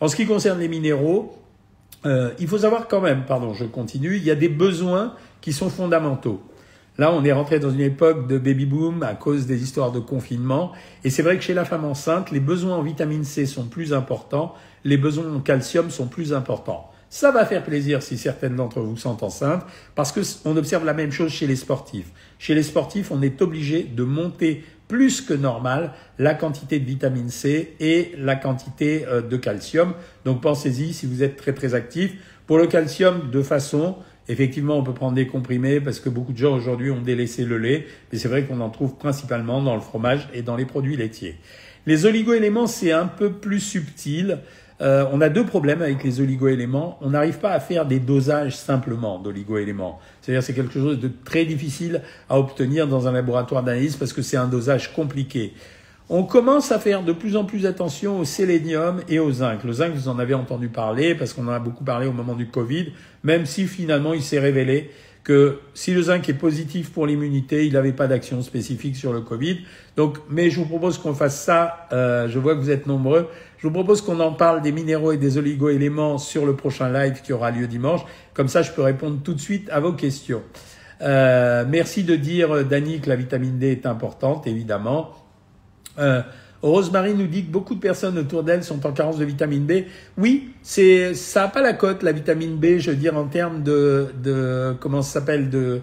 En 0.00 0.08
ce 0.08 0.16
qui 0.16 0.26
concerne 0.26 0.60
les 0.60 0.68
minéraux, 0.68 1.36
il 2.38 2.48
faut 2.48 2.56
savoir 2.56 2.88
quand 2.88 3.02
même, 3.02 3.26
pardon, 3.26 3.52
je 3.52 3.64
continue, 3.64 4.16
il 4.16 4.24
y 4.24 4.30
a 4.30 4.34
des 4.34 4.48
besoins 4.48 5.14
qui 5.42 5.52
sont 5.52 5.68
fondamentaux. 5.68 6.40
Là, 6.96 7.12
on 7.12 7.22
est 7.24 7.32
rentré 7.32 7.60
dans 7.60 7.70
une 7.70 7.80
époque 7.80 8.26
de 8.26 8.38
baby 8.38 8.64
boom 8.64 9.02
à 9.02 9.14
cause 9.14 9.46
des 9.46 9.62
histoires 9.62 9.92
de 9.92 10.00
confinement. 10.00 10.72
Et 11.04 11.10
c'est 11.10 11.22
vrai 11.22 11.36
que 11.36 11.42
chez 11.42 11.52
la 11.52 11.66
femme 11.66 11.84
enceinte, 11.84 12.30
les 12.30 12.40
besoins 12.40 12.76
en 12.76 12.82
vitamine 12.82 13.24
C 13.24 13.44
sont 13.44 13.64
plus 13.64 13.92
importants, 13.92 14.54
les 14.84 14.96
besoins 14.96 15.30
en 15.34 15.40
calcium 15.40 15.90
sont 15.90 16.06
plus 16.06 16.32
importants. 16.32 16.90
Ça 17.12 17.32
va 17.32 17.44
faire 17.44 17.64
plaisir 17.64 18.04
si 18.04 18.16
certaines 18.16 18.54
d'entre 18.54 18.80
vous 18.80 18.96
sont 18.96 19.24
enceintes, 19.24 19.64
parce 19.96 20.12
que 20.12 20.20
on 20.44 20.56
observe 20.56 20.84
la 20.84 20.94
même 20.94 21.10
chose 21.10 21.32
chez 21.32 21.48
les 21.48 21.56
sportifs. 21.56 22.06
Chez 22.38 22.54
les 22.54 22.62
sportifs, 22.62 23.10
on 23.10 23.20
est 23.20 23.42
obligé 23.42 23.82
de 23.82 24.04
monter 24.04 24.62
plus 24.86 25.20
que 25.20 25.34
normal 25.34 25.92
la 26.20 26.34
quantité 26.34 26.78
de 26.78 26.84
vitamine 26.84 27.28
C 27.28 27.74
et 27.80 28.12
la 28.16 28.36
quantité 28.36 29.06
euh, 29.08 29.22
de 29.22 29.36
calcium. 29.36 29.94
Donc 30.24 30.40
pensez-y 30.40 30.92
si 30.92 31.06
vous 31.06 31.24
êtes 31.24 31.36
très 31.36 31.52
très 31.52 31.74
actif. 31.74 32.12
Pour 32.46 32.58
le 32.58 32.68
calcium, 32.68 33.28
de 33.30 33.42
façon, 33.42 33.96
effectivement, 34.28 34.76
on 34.78 34.84
peut 34.84 34.94
prendre 34.94 35.14
des 35.14 35.26
comprimés 35.26 35.80
parce 35.80 35.98
que 35.98 36.08
beaucoup 36.08 36.32
de 36.32 36.38
gens 36.38 36.54
aujourd'hui 36.54 36.92
ont 36.92 37.02
délaissé 37.02 37.44
le 37.44 37.58
lait, 37.58 37.86
mais 38.12 38.18
c'est 38.18 38.28
vrai 38.28 38.44
qu'on 38.44 38.60
en 38.60 38.70
trouve 38.70 38.96
principalement 38.96 39.60
dans 39.60 39.74
le 39.74 39.80
fromage 39.80 40.28
et 40.32 40.42
dans 40.42 40.54
les 40.54 40.64
produits 40.64 40.96
laitiers. 40.96 41.36
Les 41.86 42.06
oligoéléments, 42.06 42.66
c'est 42.66 42.92
un 42.92 43.06
peu 43.06 43.32
plus 43.32 43.60
subtil. 43.60 44.38
Euh, 44.80 45.04
on 45.12 45.20
a 45.20 45.28
deux 45.28 45.44
problèmes 45.44 45.82
avec 45.82 46.02
les 46.02 46.20
oligoéléments. 46.20 46.98
On 47.02 47.10
n'arrive 47.10 47.38
pas 47.38 47.52
à 47.52 47.60
faire 47.60 47.86
des 47.86 47.98
dosages 47.98 48.56
simplement 48.56 49.18
d'oligoéléments. 49.18 49.98
C'est-à-dire 50.20 50.42
c'est 50.42 50.54
quelque 50.54 50.72
chose 50.72 50.98
de 50.98 51.10
très 51.24 51.44
difficile 51.44 52.02
à 52.28 52.38
obtenir 52.38 52.86
dans 52.86 53.06
un 53.06 53.12
laboratoire 53.12 53.62
d'analyse 53.62 53.96
parce 53.96 54.12
que 54.12 54.22
c'est 54.22 54.38
un 54.38 54.48
dosage 54.48 54.92
compliqué. 54.94 55.52
On 56.12 56.24
commence 56.24 56.72
à 56.72 56.80
faire 56.80 57.04
de 57.04 57.12
plus 57.12 57.36
en 57.36 57.44
plus 57.44 57.66
attention 57.66 58.18
au 58.18 58.24
sélénium 58.24 59.00
et 59.08 59.20
au 59.20 59.30
zinc. 59.30 59.62
Le 59.62 59.72
zinc, 59.72 59.92
vous 59.94 60.08
en 60.08 60.18
avez 60.18 60.34
entendu 60.34 60.68
parler 60.68 61.14
parce 61.14 61.32
qu'on 61.32 61.46
en 61.46 61.52
a 61.52 61.60
beaucoup 61.60 61.84
parlé 61.84 62.08
au 62.08 62.12
moment 62.12 62.34
du 62.34 62.48
Covid, 62.48 62.92
même 63.22 63.46
si 63.46 63.68
finalement 63.68 64.12
il 64.12 64.22
s'est 64.22 64.40
révélé 64.40 64.90
que 65.24 65.58
si 65.74 65.92
le 65.92 66.02
zinc 66.02 66.28
est 66.28 66.34
positif 66.34 66.92
pour 66.92 67.06
l'immunité, 67.06 67.66
il 67.66 67.74
n'avait 67.74 67.92
pas 67.92 68.06
d'action 68.06 68.42
spécifique 68.42 68.96
sur 68.96 69.12
le 69.12 69.20
Covid. 69.20 69.60
Donc, 69.96 70.18
mais 70.30 70.50
je 70.50 70.60
vous 70.60 70.66
propose 70.66 70.98
qu'on 70.98 71.14
fasse 71.14 71.42
ça. 71.42 71.88
Euh, 71.92 72.28
je 72.28 72.38
vois 72.38 72.54
que 72.54 72.60
vous 72.60 72.70
êtes 72.70 72.86
nombreux. 72.86 73.28
Je 73.58 73.66
vous 73.66 73.72
propose 73.72 74.00
qu'on 74.00 74.20
en 74.20 74.32
parle 74.32 74.62
des 74.62 74.72
minéraux 74.72 75.12
et 75.12 75.18
des 75.18 75.36
oligo-éléments 75.36 76.18
sur 76.18 76.46
le 76.46 76.56
prochain 76.56 76.90
live 76.90 77.20
qui 77.22 77.32
aura 77.32 77.50
lieu 77.50 77.66
dimanche. 77.66 78.00
Comme 78.32 78.48
ça, 78.48 78.62
je 78.62 78.72
peux 78.72 78.82
répondre 78.82 79.18
tout 79.22 79.34
de 79.34 79.40
suite 79.40 79.68
à 79.70 79.80
vos 79.80 79.92
questions. 79.92 80.42
Euh, 81.02 81.64
merci 81.68 82.02
de 82.02 82.16
dire, 82.16 82.64
Dani, 82.64 83.00
que 83.00 83.08
la 83.08 83.16
vitamine 83.16 83.58
D 83.58 83.72
est 83.72 83.86
importante, 83.86 84.46
évidemment. 84.46 85.10
Euh, 85.98 86.22
Rosemary 86.62 87.14
nous 87.14 87.26
dit 87.26 87.44
que 87.44 87.50
beaucoup 87.50 87.74
de 87.74 87.80
personnes 87.80 88.18
autour 88.18 88.42
d'elle 88.42 88.62
sont 88.62 88.86
en 88.86 88.92
carence 88.92 89.18
de 89.18 89.24
vitamine 89.24 89.64
B. 89.64 89.84
Oui, 90.18 90.50
c'est 90.62 91.14
ça 91.14 91.42
n'a 91.42 91.48
pas 91.48 91.62
la 91.62 91.72
cote 91.72 92.02
la 92.02 92.12
vitamine 92.12 92.56
B, 92.56 92.78
je 92.78 92.90
veux 92.90 92.96
dire 92.96 93.16
en 93.16 93.26
termes 93.26 93.62
de, 93.62 94.08
de 94.22 94.74
comment 94.80 95.02
ça 95.02 95.20
s'appelle 95.20 95.48
de 95.48 95.80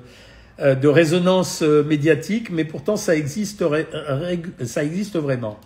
euh, 0.60 0.74
de 0.74 0.88
résonance 0.88 1.62
euh, 1.62 1.84
médiatique, 1.84 2.50
mais 2.50 2.66
pourtant 2.66 2.96
ça 2.96 3.16
existe 3.16 3.64
ça 4.66 4.84
existe 4.84 5.18
vraiment. 5.18 5.60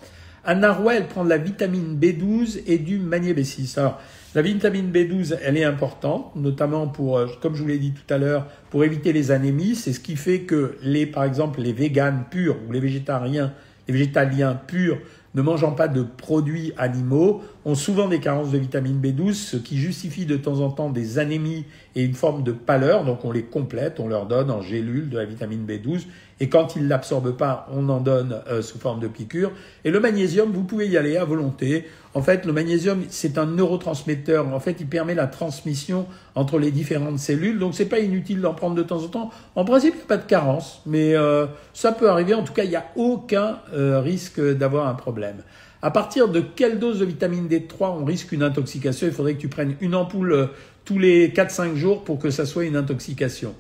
Anna 0.44 0.74
Roy, 0.74 0.96
elle 0.96 1.08
prend 1.08 1.24
de 1.24 1.30
la 1.30 1.38
vitamine 1.38 1.98
B12 1.98 2.64
et 2.66 2.78
du 2.80 3.00
B6. 3.00 3.80
Alors, 3.80 4.02
la 4.34 4.42
vitamine 4.42 4.92
B12, 4.92 5.38
elle 5.44 5.56
est 5.58 5.64
importante, 5.64 6.36
notamment 6.36 6.88
pour, 6.88 7.18
euh, 7.18 7.28
comme 7.42 7.56
je 7.56 7.62
vous 7.62 7.68
l'ai 7.68 7.78
dit 7.78 7.94
tout 7.94 8.14
à 8.14 8.18
l'heure, 8.18 8.48
pour 8.70 8.84
éviter 8.84 9.14
les 9.14 9.32
anémies. 9.32 9.76
C'est 9.76 9.94
ce 9.94 10.00
qui 10.00 10.16
fait 10.16 10.42
que 10.42 10.76
les, 10.82 11.06
par 11.06 11.26
exemple, 11.26 11.62
les 11.62 11.74
véganes 11.74 12.26
purs 12.30 12.58
ou 12.68 12.72
les 12.72 12.80
végétariens, 12.80 13.54
végétaliens 13.92 14.56
purs 14.56 14.98
ne 15.34 15.42
mangeant 15.42 15.72
pas 15.72 15.88
de 15.88 16.04
produits 16.04 16.74
animaux 16.78 17.42
ont 17.66 17.76
souvent 17.76 18.08
des 18.08 18.20
carences 18.20 18.52
de 18.52 18.58
vitamine 18.58 19.00
B12, 19.00 19.34
ce 19.34 19.58
qui 19.58 19.78
justifie 19.78 20.26
de 20.26 20.38
temps 20.38 20.60
en 20.60 20.70
temps 20.70 20.90
des 20.90 21.20
anémies 21.20 21.66
et 21.96 22.04
une 22.04 22.16
forme 22.16 22.44
de 22.44 22.52
pâleur. 22.52 23.06
Donc 23.06 23.24
on 23.26 23.32
les 23.32 23.44
complète, 23.44 24.00
on 24.00 24.08
leur 24.08 24.26
donne 24.26 24.50
en 24.50 24.62
gélule 24.62 25.10
de 25.10 25.18
la 25.18 25.26
vitamine 25.26 25.66
B12 25.66 26.06
et 26.42 26.50
quand 26.50 26.76
ils 26.76 26.86
ne 26.86 26.90
l'absorbent 26.90 27.38
pas, 27.38 27.68
on 27.72 27.88
en 27.90 28.00
donne 28.00 28.42
euh, 28.50 28.64
sous 28.64 28.80
forme 28.80 29.00
de 29.00 29.08
piqûre. 29.08 29.52
Et 29.86 29.92
le 29.92 30.00
magnésium, 30.00 30.52
vous 30.52 30.64
pouvez 30.64 30.88
y 30.88 30.98
aller 30.98 31.16
à 31.16 31.24
volonté. 31.24 31.86
En 32.16 32.24
fait, 32.24 32.48
le 32.48 32.52
magnésium, 32.52 33.04
c'est 33.10 33.38
un 33.38 33.46
neurotransmetteur. 33.46 34.52
En 34.52 34.60
fait, 34.60 34.78
il 34.80 34.88
permet 34.88 35.14
la 35.14 35.28
transmission 35.28 36.08
entre 36.34 36.58
les 36.58 36.72
différentes 36.72 37.20
cellules. 37.20 37.60
Donc, 37.60 37.76
c'est 37.76 37.86
pas 37.86 38.00
inutile 38.00 38.42
d'en 38.42 38.56
prendre 38.56 38.76
de 38.76 38.82
temps 38.82 39.04
en 39.04 39.08
temps. 39.08 39.30
En 39.56 39.66
principe, 39.66 39.94
il 39.94 39.98
n'y 39.98 40.04
a 40.04 40.08
pas 40.08 40.18
de 40.18 40.26
carence, 40.26 40.82
mais 40.88 41.14
euh, 41.14 41.46
ça 41.76 41.92
peut 41.92 42.10
arriver. 42.10 42.34
En 42.34 42.42
tout 42.42 42.54
cas, 42.54 42.64
il 42.64 42.72
n'y 42.72 42.76
a 42.76 42.88
aucun 42.96 43.60
euh, 43.76 44.00
risque 44.00 44.42
d'avoir 44.42 44.88
un 44.88 44.96
problème. 44.96 45.44
À 45.84 45.90
partir 45.90 46.28
de 46.28 46.42
quelle 46.42 46.78
dose 46.78 47.00
de 47.00 47.06
vitamine 47.06 47.48
D3 47.48 48.02
on 48.02 48.06
risque 48.06 48.32
une 48.32 48.44
intoxication? 48.44 49.08
Il 49.08 49.14
faudrait 49.14 49.34
que 49.34 49.42
tu 49.42 49.48
prennes 49.48 49.76
une 49.82 49.96
ampoule 49.96 50.50
tous 50.86 51.00
les 51.00 51.30
4-5 51.30 51.76
jours 51.76 52.04
pour 52.04 52.20
que 52.20 52.30
ça 52.30 52.46
soit 52.46 52.66
une 52.66 52.76
intoxication. 52.76 53.56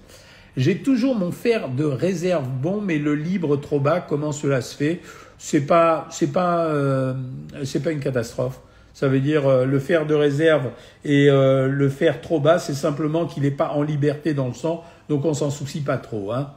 J'ai 0.57 0.79
toujours 0.79 1.15
mon 1.15 1.31
fer 1.31 1.69
de 1.69 1.85
réserve 1.85 2.47
bon, 2.47 2.81
mais 2.81 2.99
le 2.99 3.15
libre 3.15 3.55
trop 3.57 3.79
bas. 3.79 4.01
Comment 4.01 4.31
cela 4.31 4.61
se 4.61 4.75
fait? 4.75 4.99
C'est 5.37 5.61
pas, 5.61 6.07
c'est 6.11 6.31
pas, 6.31 6.65
euh, 6.65 7.13
c'est 7.63 7.81
pas 7.81 7.91
une 7.91 8.01
catastrophe. 8.01 8.59
Ça 8.93 9.07
veut 9.07 9.21
dire 9.21 9.47
euh, 9.47 9.65
le 9.65 9.79
fer 9.79 10.05
de 10.05 10.13
réserve 10.13 10.69
et 11.05 11.29
euh, 11.29 11.67
le 11.67 11.89
fer 11.89 12.21
trop 12.21 12.39
bas, 12.39 12.59
c'est 12.59 12.73
simplement 12.73 13.25
qu'il 13.25 13.43
n'est 13.43 13.51
pas 13.51 13.69
en 13.69 13.81
liberté 13.81 14.33
dans 14.33 14.47
le 14.47 14.53
sang, 14.53 14.83
donc 15.09 15.25
on 15.25 15.33
s'en 15.33 15.49
soucie 15.49 15.81
pas 15.81 15.97
trop. 15.97 16.33
Hein. 16.33 16.51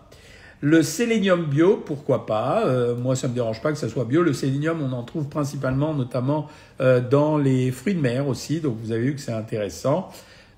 Le 0.66 0.83
sélénium 0.83 1.44
bio, 1.44 1.76
pourquoi 1.76 2.25
pas 2.25 2.64
Moi, 2.97 3.16
ça 3.16 3.28
me 3.28 3.35
dérange 3.35 3.61
pas 3.61 3.71
que 3.71 3.76
ça 3.76 3.88
soit 3.90 4.06
bio. 4.06 4.23
Le 4.23 4.33
sélénium, 4.33 4.80
on 4.80 4.92
en 4.92 5.02
trouve 5.02 5.28
principalement, 5.28 5.92
notamment 5.92 6.49
dans 6.78 7.37
les 7.37 7.71
fruits 7.71 7.94
de 7.94 8.00
mer 8.00 8.26
aussi. 8.26 8.61
Donc, 8.61 8.78
vous 8.83 8.90
avez 8.90 9.02
vu 9.02 9.14
que 9.14 9.21
c'est 9.21 9.35
intéressant. 9.35 10.11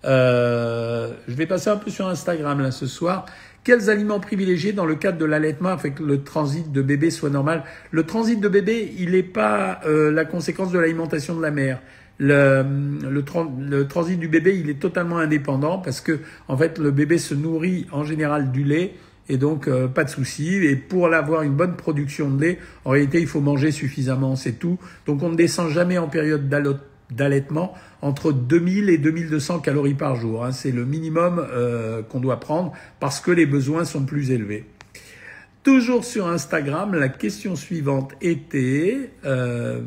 Euh, 0.06 1.12
je 1.26 1.34
vais 1.34 1.46
passer 1.46 1.70
un 1.70 1.76
peu 1.76 1.90
sur 1.90 2.06
Instagram 2.06 2.60
là 2.60 2.70
ce 2.70 2.86
soir. 2.86 3.26
Quels 3.64 3.90
aliments 3.90 4.20
privilégier 4.20 4.72
dans 4.72 4.86
le 4.86 4.94
cadre 4.94 5.18
de 5.18 5.24
l'allaitement 5.24 5.76
que 5.76 6.02
le 6.02 6.22
transit 6.22 6.70
de 6.70 6.82
bébé 6.82 7.10
soit 7.10 7.30
normal? 7.30 7.64
Le 7.90 8.04
transit 8.04 8.38
de 8.38 8.48
bébé, 8.48 8.94
il 8.98 9.10
n'est 9.10 9.24
pas 9.24 9.80
euh, 9.86 10.12
la 10.12 10.24
conséquence 10.24 10.70
de 10.70 10.78
l'alimentation 10.78 11.34
de 11.34 11.42
la 11.42 11.50
mère. 11.50 11.80
Le, 12.18 12.64
le, 13.10 13.86
transit 13.88 14.18
du 14.18 14.28
bébé, 14.28 14.56
il 14.58 14.70
est 14.70 14.80
totalement 14.80 15.18
indépendant 15.18 15.78
parce 15.78 16.00
que 16.00 16.20
en 16.48 16.56
fait 16.56 16.78
le 16.78 16.90
bébé 16.90 17.18
se 17.18 17.34
nourrit 17.34 17.86
en 17.92 18.04
général 18.04 18.52
du 18.52 18.64
lait 18.64 18.94
et 19.28 19.36
donc 19.36 19.68
euh, 19.68 19.88
pas 19.88 20.04
de 20.04 20.10
souci. 20.10 20.54
Et 20.54 20.76
pour 20.76 21.12
avoir 21.12 21.42
une 21.42 21.54
bonne 21.54 21.76
production 21.76 22.30
de 22.30 22.40
lait, 22.40 22.58
en 22.84 22.90
réalité 22.90 23.20
il 23.20 23.26
faut 23.26 23.40
manger 23.40 23.70
suffisamment, 23.70 24.36
c'est 24.36 24.58
tout. 24.58 24.78
Donc 25.06 25.22
on 25.22 25.30
ne 25.30 25.36
descend 25.36 25.70
jamais 25.70 25.98
en 25.98 26.08
période 26.08 26.48
d'allaitement 27.10 27.74
entre 28.02 28.32
2000 28.32 28.90
et 28.90 28.98
2200 28.98 29.60
calories 29.60 29.94
par 29.94 30.16
jour. 30.16 30.44
Hein. 30.44 30.52
C'est 30.52 30.72
le 30.72 30.84
minimum 30.84 31.44
euh, 31.50 32.02
qu'on 32.02 32.20
doit 32.20 32.40
prendre 32.40 32.72
parce 33.00 33.20
que 33.20 33.30
les 33.30 33.46
besoins 33.46 33.84
sont 33.84 34.04
plus 34.04 34.30
élevés. 34.30 34.64
Toujours 35.62 36.04
sur 36.04 36.28
Instagram, 36.28 36.94
la 36.94 37.08
question 37.08 37.56
suivante 37.56 38.12
était 38.20 39.10
euh, 39.24 39.80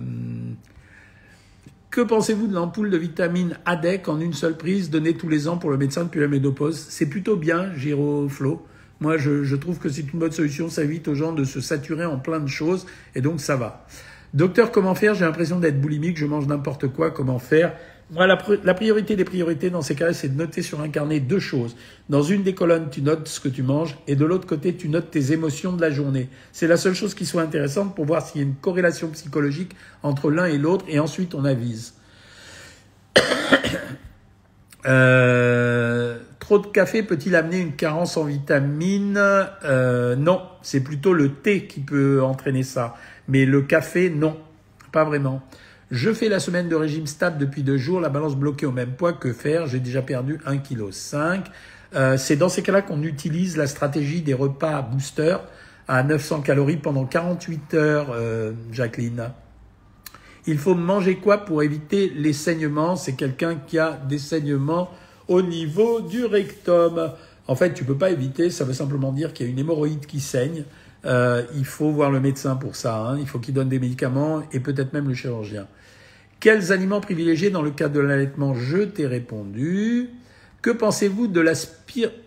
que 1.89 2.01
pensez-vous 2.01 2.48
de 2.48 2.53
l'ampoule 2.53 2.89
de 2.89 2.98
vitamine 2.98 3.58
ADEC 3.65 4.10
en 4.10 4.19
une 4.19 4.34
seule 4.34 4.58
prise 4.58 4.89
donnée 4.89 5.15
tous 5.15 5.29
les 5.29 5.48
ans 5.48 5.58
pour 5.58 5.72
le 5.72 5.77
médecin 5.77 6.03
depuis 6.03 6.19
la 6.19 6.27
ménopause? 6.27 6.77
C'est 6.89 7.08
plutôt 7.08 7.36
bien, 7.36 7.74
Giroflo. 7.75 8.62
Moi, 9.01 9.18
je, 9.18 9.44
je 9.44 9.56
trouve 9.56 9.79
que 9.79 9.89
c'est 9.89 10.12
une 10.13 10.20
bonne 10.20 10.32
solution. 10.32 10.70
Ça 10.70 10.84
évite 10.84 11.08
aux 11.08 11.15
gens 11.15 11.32
de 11.34 11.44
se 11.44 11.62
saturer 11.62 12.06
en 12.06 12.18
plein 12.18 12.39
de 12.39 12.48
choses 12.48 12.86
et 13.15 13.22
donc 13.22 13.39
ça 13.41 13.56
va. 13.56 13.86
Docteur, 14.34 14.72
comment 14.72 14.94
faire? 14.94 15.15
J'ai 15.15 15.25
l'impression 15.25 15.60
d'être 15.60 15.82
boulimique, 15.82 16.18
je 16.18 16.25
mange 16.25 16.46
n'importe 16.48 16.88
quoi. 16.88 17.10
Comment 17.10 17.39
faire? 17.39 17.74
Moi, 18.12 18.25
la, 18.25 18.74
priorité 18.74 19.15
des 19.15 19.24
priorités 19.24 19.70
dans 19.70 19.84
ces 19.84 19.94
cas-là, 19.94 20.13
c'est 20.13 20.29
de 20.29 20.38
noter 20.38 20.63
sur 20.63 20.82
un 20.82 20.89
carnet 20.89 21.20
deux 21.20 21.39
choses. 21.39 21.75
Dans 22.10 22.24
une 22.24 22.41
des 22.41 22.56
colonnes, 22.56 22.89
tu 22.89 23.03
notes 23.03 23.27
ce 23.27 23.39
que 23.39 23.50
tu 23.50 23.62
manges 23.62 23.98
et 24.08 24.15
de 24.15 24.25
l'autre 24.25 24.48
côté, 24.48 24.75
tu 24.75 24.89
notes 24.89 25.12
tes 25.12 25.32
émotions 25.32 25.74
de 25.74 25.82
la 25.82 25.91
journée. 25.91 26.27
C'est 26.51 26.68
la 26.68 26.77
seule 26.77 26.96
chose 26.96 27.13
qui 27.13 27.27
soit 27.27 27.44
intéressante 27.44 27.96
pour 27.96 28.06
voir 28.06 28.25
s'il 28.25 28.41
y 28.41 28.44
a 28.44 28.48
une 28.48 28.56
corrélation 28.56 29.10
psychologique 29.10 29.75
entre 30.01 30.32
l'un 30.32 30.46
et 30.46 30.58
l'autre 30.58 30.86
et 30.88 31.00
ensuite 31.00 31.36
on 31.36 31.46
avise. 31.46 31.94
Euh, 34.86 36.18
trop 36.50 36.58
de 36.58 36.65
café 36.65 37.03
peut-il 37.03 37.36
amener 37.36 37.60
une 37.60 37.74
carence 37.74 38.18
en 38.18 38.24
vitamines 38.24 39.20
euh, 39.20 40.15
Non, 40.15 40.41
c'est 40.63 40.79
plutôt 40.79 41.13
le 41.13 41.34
thé 41.34 41.68
qui 41.68 41.79
peut 41.79 42.24
entraîner 42.24 42.63
ça. 42.63 42.96
Mais 43.27 43.46
le 43.46 43.62
café, 43.62 44.10
non, 44.10 44.36
pas 44.91 45.03
vraiment. 45.03 45.44
Je 45.91 46.12
fais 46.12 46.27
la 46.27 46.39
semaine 46.39 46.68
de 46.68 46.74
régime 46.75 47.06
stable 47.06 47.38
depuis 47.38 47.62
deux 47.62 47.77
jours, 47.77 48.01
la 48.01 48.10
balance 48.10 48.36
bloquée 48.36 48.65
au 48.65 48.72
même 48.72 48.94
poids. 48.94 49.13
Que 49.13 49.32
faire? 49.32 49.68
J'ai 49.68 49.79
déjà 49.79 50.01
perdu 50.01 50.39
1,5 50.48 50.63
kg. 50.63 51.51
Euh, 51.94 52.18
c'est 52.18 52.36
dans 52.36 52.50
ces 52.50 52.63
cas-là 52.63 52.82
qu'on 52.82 53.03
utilise 53.03 53.56
la 53.56 53.68
stratégie 53.68 54.24
des 54.24 54.34
repas 54.34 54.82
booster 54.82 55.38
à 55.88 56.01
900 56.01 56.41
calories 56.41 56.77
pendant 56.77 57.06
48 57.06 57.74
heures, 57.75 58.08
euh, 58.12 58.53
Jacqueline. 58.72 59.34
Il 60.48 60.58
faut 60.58 60.74
manger 60.74 61.18
quoi 61.18 61.46
pour 61.46 61.62
éviter 61.62 62.10
les 62.10 62.34
saignements? 62.34 62.96
C'est 62.96 63.13
quelqu'un 63.13 63.58
qui 63.68 63.77
a 63.77 64.00
des 64.10 64.18
saignements 64.18 64.89
au 65.29 65.41
niveau 65.41 66.01
du 66.01 66.25
rectum. 66.25 67.13
En 67.48 67.55
fait, 67.55 67.74
tu 67.74 67.86
peux 67.86 67.98
pas 67.98 68.12
éviter, 68.12 68.50
ça 68.50 68.65
veut 68.65 68.74
simplement 68.74 69.13
dire 69.13 69.31
qu'il 69.31 69.45
y 69.45 69.50
a 69.50 69.51
une 69.51 69.59
hémorroïde 69.59 70.05
qui 70.05 70.19
saigne. 70.19 70.65
Euh, 71.05 71.43
il 71.55 71.65
faut 71.65 71.91
voir 71.91 72.12
le 72.12 72.19
médecin 72.19 72.57
pour 72.57 72.75
ça. 72.75 72.98
Hein. 72.98 73.17
Il 73.19 73.27
faut 73.27 73.39
qu'il 73.39 73.53
donne 73.53 73.69
des 73.69 73.79
médicaments 73.79 74.43
et 74.51 74.59
peut-être 74.59 74.91
même 74.91 75.07
le 75.07 75.13
chirurgien. 75.13 75.67
Quels 76.39 76.71
aliments 76.71 77.00
privilégiés 77.00 77.50
dans 77.50 77.62
le 77.62 77.71
cadre 77.71 77.95
de 77.95 78.00
l'allaitement? 78.01 78.53
Je 78.53 78.79
t'ai 78.79 79.07
répondu. 79.07 80.09
Que 80.62 80.71
pensez-vous 80.71 81.27
de 81.27 81.39
la, 81.39 81.53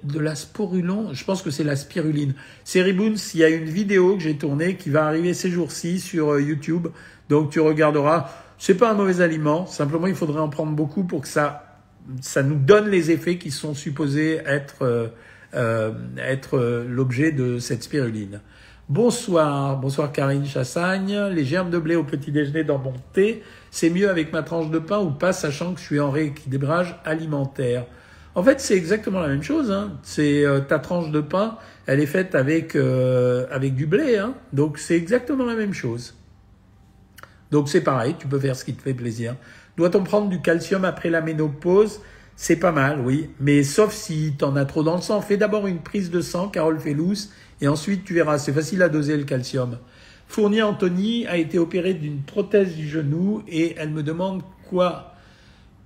de 0.05 0.19
la 0.19 0.35
sporulon? 0.35 1.13
Je 1.13 1.25
pense 1.25 1.43
que 1.43 1.51
c'est 1.51 1.65
la 1.65 1.77
spiruline. 1.77 2.35
C'est 2.65 2.81
Riboons, 2.81 3.17
il 3.35 3.41
y 3.41 3.45
a 3.45 3.51
une 3.51 3.69
vidéo 3.69 4.17
que 4.17 4.23
j'ai 4.23 4.37
tournée 4.37 4.77
qui 4.77 4.89
va 4.89 5.05
arriver 5.05 5.35
ces 5.35 5.51
jours-ci 5.51 6.01
sur 6.01 6.33
euh, 6.33 6.41
YouTube. 6.41 6.89
Donc 7.29 7.51
tu 7.51 7.61
regarderas. 7.61 8.31
C'est 8.59 8.75
pas 8.75 8.91
un 8.91 8.95
mauvais 8.95 9.21
aliment. 9.21 9.67
Simplement, 9.67 10.07
il 10.07 10.15
faudrait 10.15 10.41
en 10.41 10.49
prendre 10.49 10.73
beaucoup 10.73 11.05
pour 11.05 11.23
que 11.23 11.29
ça, 11.29 11.72
ça 12.21 12.43
nous 12.43 12.57
donne 12.57 12.89
les 12.89 13.11
effets 13.11 13.39
qui 13.39 13.51
sont 13.51 13.75
supposés 13.75 14.41
être, 14.47 14.83
euh, 14.83 15.09
euh 15.55 15.93
être 16.19 16.59
euh, 16.59 16.87
l'objet 16.89 17.33
de 17.33 17.59
cette 17.59 17.83
spiruline. 17.83 18.41
Bonsoir, 18.89 19.79
bonsoir 19.79 20.13
Karine 20.13 20.45
Chassagne. 20.45 21.17
Les 21.33 21.45
germes 21.45 21.71
de 21.71 21.79
blé 21.79 21.97
au 21.97 22.05
petit 22.05 22.33
déjeuner 22.33 22.65
dans 22.65 22.79
mon 22.79 22.95
thé 23.13 23.43
c'est 23.71 23.89
mieux 23.89 24.11
avec 24.11 24.33
ma 24.35 24.43
tranche 24.43 24.71
de 24.71 24.79
pain 24.79 24.99
ou 24.99 25.11
pas, 25.11 25.33
sachant 25.33 25.73
que 25.73 25.81
je 25.81 25.87
suis 25.87 26.01
en 26.01 26.11
rééquilibrage 26.11 27.01
alimentaire. 27.07 27.87
En 28.35 28.43
fait, 28.43 28.61
c'est 28.61 28.77
exactement 28.77 29.21
la 29.21 29.29
même 29.29 29.43
chose. 29.43 29.71
Hein. 29.71 29.93
C'est 30.03 30.45
ta 30.69 30.79
tranche 30.79 31.11
de 31.11 31.23
pain, 31.23 31.57
elle 31.87 32.01
est 32.01 32.07
faite 32.07 32.35
avec 32.35 32.77
avec 32.77 33.75
du 33.75 33.87
blé, 33.87 34.19
hein. 34.19 34.35
donc 34.53 34.79
c'est 34.79 34.97
exactement 34.97 35.47
la 35.47 35.55
même 35.55 35.73
chose. 35.73 36.15
Donc 37.53 37.69
c'est 37.69 37.83
pareil, 37.83 38.17
tu 38.19 38.27
peux 38.27 38.41
faire 38.41 38.57
ce 38.57 38.65
qui 38.65 38.75
te 38.75 38.83
fait 38.83 38.95
plaisir. 38.95 39.37
Doit-on 39.77 40.05
prendre 40.05 40.29
du 40.29 40.41
calcium 40.41 40.85
après 40.85 41.11
la 41.11 41.21
ménopause? 41.21 42.01
C'est 42.37 42.57
pas 42.57 42.73
mal, 42.73 43.01
oui, 43.01 43.31
mais 43.41 43.63
sauf 43.63 43.93
si 43.93 44.35
tu 44.39 44.45
en 44.45 44.57
as 44.57 44.65
trop 44.65 44.83
dans 44.83 44.97
le 44.97 45.03
sang. 45.03 45.21
Fais 45.21 45.37
d'abord 45.37 45.67
une 45.67 45.79
prise 45.79 46.11
de 46.11 46.21
sang, 46.21 46.49
Carole 46.49 46.79
Fellous, 46.79 47.29
et 47.61 47.69
ensuite 47.69 48.05
tu 48.05 48.15
verras. 48.15 48.39
C'est 48.39 48.53
facile 48.53 48.83
à 48.83 48.89
doser 48.89 49.17
le 49.17 49.25
calcium. 49.25 49.79
Fournier 50.29 50.63
Anthony 50.63 51.27
a 51.27 51.37
été 51.37 51.59
opérée 51.59 51.95
d'une 51.95 52.23
prothèse 52.23 52.75
du 52.75 52.89
genou 52.89 53.43
et 53.47 53.75
elle 53.77 53.91
me 53.91 54.03
demande 54.03 54.43
quoi 54.69 55.15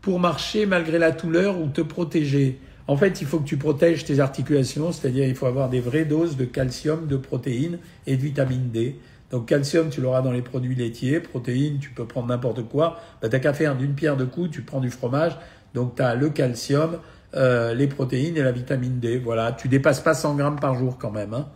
pour 0.01 0.21
marcher 0.21 0.67
malgré 0.67 0.99
la 0.99 1.11
douleur 1.11 1.61
ou 1.61 1.67
te 1.67 1.81
protéger. 1.81 2.61
En 2.87 2.97
fait, 2.97 3.21
il 3.21 3.27
faut 3.27 3.41
que 3.41 3.49
tu 3.49 3.57
protèges 3.57 4.05
tes 4.05 4.21
articulations, 4.21 4.93
c'est-à-dire 4.93 5.27
il 5.27 5.35
faut 5.35 5.47
avoir 5.47 5.69
des 5.69 5.81
vraies 5.81 6.05
doses 6.05 6.37
de 6.37 6.45
calcium, 6.45 7.09
de 7.09 7.17
protéines 7.17 7.81
et 8.07 8.17
de 8.17 8.23
vitamine 8.23 8.71
D. 8.71 8.97
Donc 9.31 9.47
calcium, 9.47 9.91
tu 9.91 10.01
l'auras 10.01 10.23
dans 10.23 10.33
les 10.33 10.43
produits 10.43 10.75
laitiers, 10.75 11.21
protéines, 11.21 11.79
tu 11.79 11.91
peux 11.91 12.07
prendre 12.07 12.29
n'importe 12.29 12.69
quoi. 12.69 13.01
Bah, 13.21 13.29
tu 13.29 13.41
qu'à 13.41 13.53
faire 13.53 13.77
d'une 13.77 13.95
pierre 13.95 14.17
deux 14.17 14.27
coups, 14.27 14.51
tu 14.51 14.63
prends 14.63 14.81
du 14.81 14.91
fromage, 14.91 15.37
donc 15.75 15.97
tu 15.97 16.03
as 16.03 16.15
le 16.15 16.31
calcium, 16.31 16.99
euh, 17.35 17.75
les 17.75 17.87
protéines 17.87 18.37
et 18.37 18.43
la 18.43 18.53
vitamine 18.53 19.01
D. 19.01 19.19
Voilà, 19.19 19.53
tu 19.53 19.69
dépasses 19.69 20.01
pas 20.01 20.15
100 20.15 20.37
grammes 20.37 20.61
par 20.61 20.75
jour 20.75 20.97
quand 20.99 21.11
même. 21.11 21.35
Hein. 21.35 21.49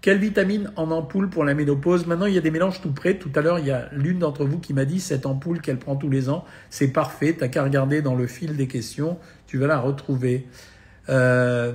Quelle 0.00 0.16
vitamine 0.16 0.72
en 0.76 0.90
ampoule 0.90 1.28
pour 1.28 1.44
la 1.44 1.52
ménopause? 1.52 2.06
Maintenant, 2.06 2.24
il 2.24 2.32
y 2.32 2.38
a 2.38 2.40
des 2.40 2.50
mélanges 2.50 2.80
tout 2.80 2.90
prêts. 2.90 3.18
Tout 3.18 3.30
à 3.34 3.42
l'heure, 3.42 3.58
il 3.58 3.66
y 3.66 3.70
a 3.70 3.90
l'une 3.92 4.20
d'entre 4.20 4.46
vous 4.46 4.58
qui 4.58 4.72
m'a 4.72 4.86
dit 4.86 4.98
cette 4.98 5.26
ampoule 5.26 5.60
qu'elle 5.60 5.78
prend 5.78 5.94
tous 5.94 6.08
les 6.08 6.30
ans. 6.30 6.46
C'est 6.70 6.88
parfait. 6.88 7.36
T'as 7.38 7.48
qu'à 7.48 7.62
regarder 7.62 8.00
dans 8.00 8.14
le 8.14 8.26
fil 8.26 8.56
des 8.56 8.66
questions. 8.66 9.18
Tu 9.46 9.58
vas 9.58 9.66
la 9.66 9.78
retrouver. 9.78 10.46
Euh, 11.10 11.74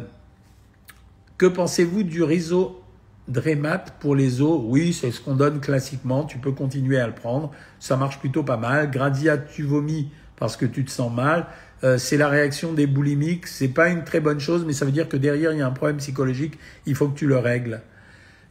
que 1.38 1.46
pensez-vous 1.46 2.02
du 2.02 2.24
riso 2.24 2.82
Dremat 3.28 3.86
pour 4.00 4.16
les 4.16 4.42
os, 4.42 4.62
oui, 4.64 4.94
c'est 4.94 5.10
ce 5.10 5.20
qu'on 5.20 5.36
donne 5.36 5.60
classiquement. 5.60 6.26
Tu 6.26 6.38
peux 6.38 6.52
continuer 6.52 7.00
à 7.00 7.08
le 7.08 7.14
prendre. 7.14 7.52
Ça 7.80 7.98
marche 7.98 8.20
plutôt 8.20 8.44
pas 8.44 8.58
mal. 8.58 8.92
Gradia, 8.92 9.38
tu 9.38 9.64
vomis 9.64 10.12
parce 10.38 10.58
que 10.58 10.66
tu 10.66 10.86
te 10.86 10.92
sens 10.92 11.12
mal. 11.12 11.48
Euh, 11.84 11.98
c'est 11.98 12.18
la 12.18 12.28
réaction 12.28 12.74
des 12.74 12.86
boulimiques. 12.86 13.48
C'est 13.48 13.68
pas 13.68 13.90
une 13.90 14.04
très 14.04 14.20
bonne 14.20 14.40
chose, 14.40 14.64
mais 14.66 14.74
ça 14.74 14.86
veut 14.86 14.92
dire 14.92 15.10
que 15.10 15.18
derrière 15.18 15.54
il 15.54 15.60
y 15.60 15.62
a 15.62 15.68
un 15.68 15.72
problème 15.72 15.98
psychologique. 15.98 16.60
Il 16.86 16.96
faut 16.96 17.08
que 17.08 17.18
tu 17.18 17.26
le 17.26 17.38
règles. 17.38 17.82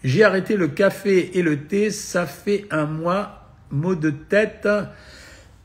J'ai 0.02 0.24
arrêté 0.24 0.56
le 0.56 0.68
café 0.68 1.38
et 1.38 1.42
le 1.42 1.66
thé. 1.66 1.90
Ça 1.90 2.26
fait 2.26 2.66
un 2.70 2.86
mois. 2.86 3.40
Mot 3.70 3.94
de 3.94 4.10
tête. 4.10 4.68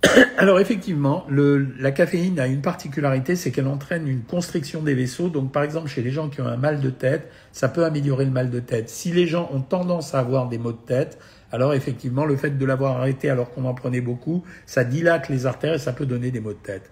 Alors 0.38 0.60
effectivement, 0.60 1.25
la 1.29 1.91
caféine 1.91 2.39
a 2.39 2.48
une 2.48 2.62
particularité, 2.62 3.36
c'est 3.36 3.51
qu'elle 3.51 3.68
entraîne 3.68 4.08
une 4.08 4.24
constriction 4.24 4.82
des 4.82 4.94
vaisseaux. 4.94 5.29
Donc 5.29 5.51
par 5.51 5.63
exemple, 5.63 5.89
chez 5.89 6.01
les 6.01 6.12
gens 6.12 6.29
qui 6.29 6.41
ont 6.41 6.48
un 6.48 6.58
mal 6.58 6.79
de 6.79 6.89
tête, 6.89 7.29
ça 7.51 7.68
peut 7.68 7.84
améliorer 7.84 8.25
le 8.25 8.32
mal 8.32 8.50
de 8.50 8.60
tête. 8.60 8.89
Si 8.89 9.12
les 9.12 9.27
gens 9.27 9.50
ont 9.53 9.62
tendance 9.62 10.15
à 10.15 10.20
avoir 10.20 10.48
des 10.48 10.58
maux 10.58 10.72
de 10.72 10.77
tête, 10.77 11.20
alors 11.51 11.74
effectivement, 11.74 12.25
le 12.25 12.38
fait 12.38 12.58
de 12.58 12.65
l'avoir 12.65 12.98
arrêté 12.98 13.29
alors 13.29 13.51
qu'on 13.51 13.65
en 13.65 13.74
prenait 13.74 14.01
beaucoup, 14.01 14.44
ça 14.65 14.84
dilate 14.84 15.29
les 15.29 15.46
artères 15.46 15.74
et 15.74 15.79
ça 15.79 15.94
peut 15.94 16.06
donner 16.06 16.32
des 16.32 16.39
maux 16.39 16.53
de 16.53 16.58
tête. 16.58 16.91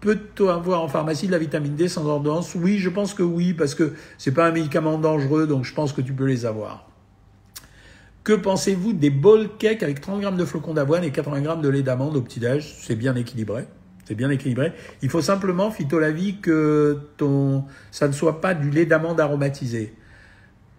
Peut-on 0.00 0.50
avoir 0.50 0.82
en 0.82 0.88
pharmacie 0.88 1.26
de 1.26 1.32
la 1.32 1.38
vitamine 1.38 1.74
D 1.74 1.88
sans 1.88 2.06
ordonnance? 2.06 2.54
Oui, 2.54 2.78
je 2.78 2.90
pense 2.90 3.14
que 3.14 3.22
oui, 3.22 3.54
parce 3.54 3.74
que 3.74 3.94
c'est 4.18 4.34
pas 4.34 4.46
un 4.46 4.52
médicament 4.52 4.98
dangereux, 4.98 5.46
donc 5.46 5.64
je 5.64 5.72
pense 5.72 5.92
que 5.92 6.02
tu 6.02 6.12
peux 6.12 6.26
les 6.26 6.44
avoir. 6.44 6.93
Que 8.24 8.32
pensez-vous 8.32 8.94
des 8.94 9.10
bol 9.10 9.50
cakes 9.58 9.82
avec 9.82 10.00
30 10.00 10.22
grammes 10.22 10.38
de 10.38 10.46
flocons 10.46 10.72
d'avoine 10.72 11.04
et 11.04 11.12
80 11.12 11.42
grammes 11.42 11.60
de 11.60 11.68
lait 11.68 11.82
d'amande 11.82 12.16
au 12.16 12.22
petit-déj? 12.22 12.74
C'est 12.80 12.96
bien 12.96 13.14
équilibré. 13.16 13.66
C'est 14.06 14.14
bien 14.14 14.30
équilibré. 14.30 14.72
Il 15.02 15.10
faut 15.10 15.20
simplement, 15.20 15.68
vie 15.68 16.36
que 16.40 16.98
ton, 17.18 17.64
ça 17.90 18.08
ne 18.08 18.12
soit 18.12 18.40
pas 18.40 18.54
du 18.54 18.70
lait 18.70 18.86
d'amande 18.86 19.20
aromatisé. 19.20 19.94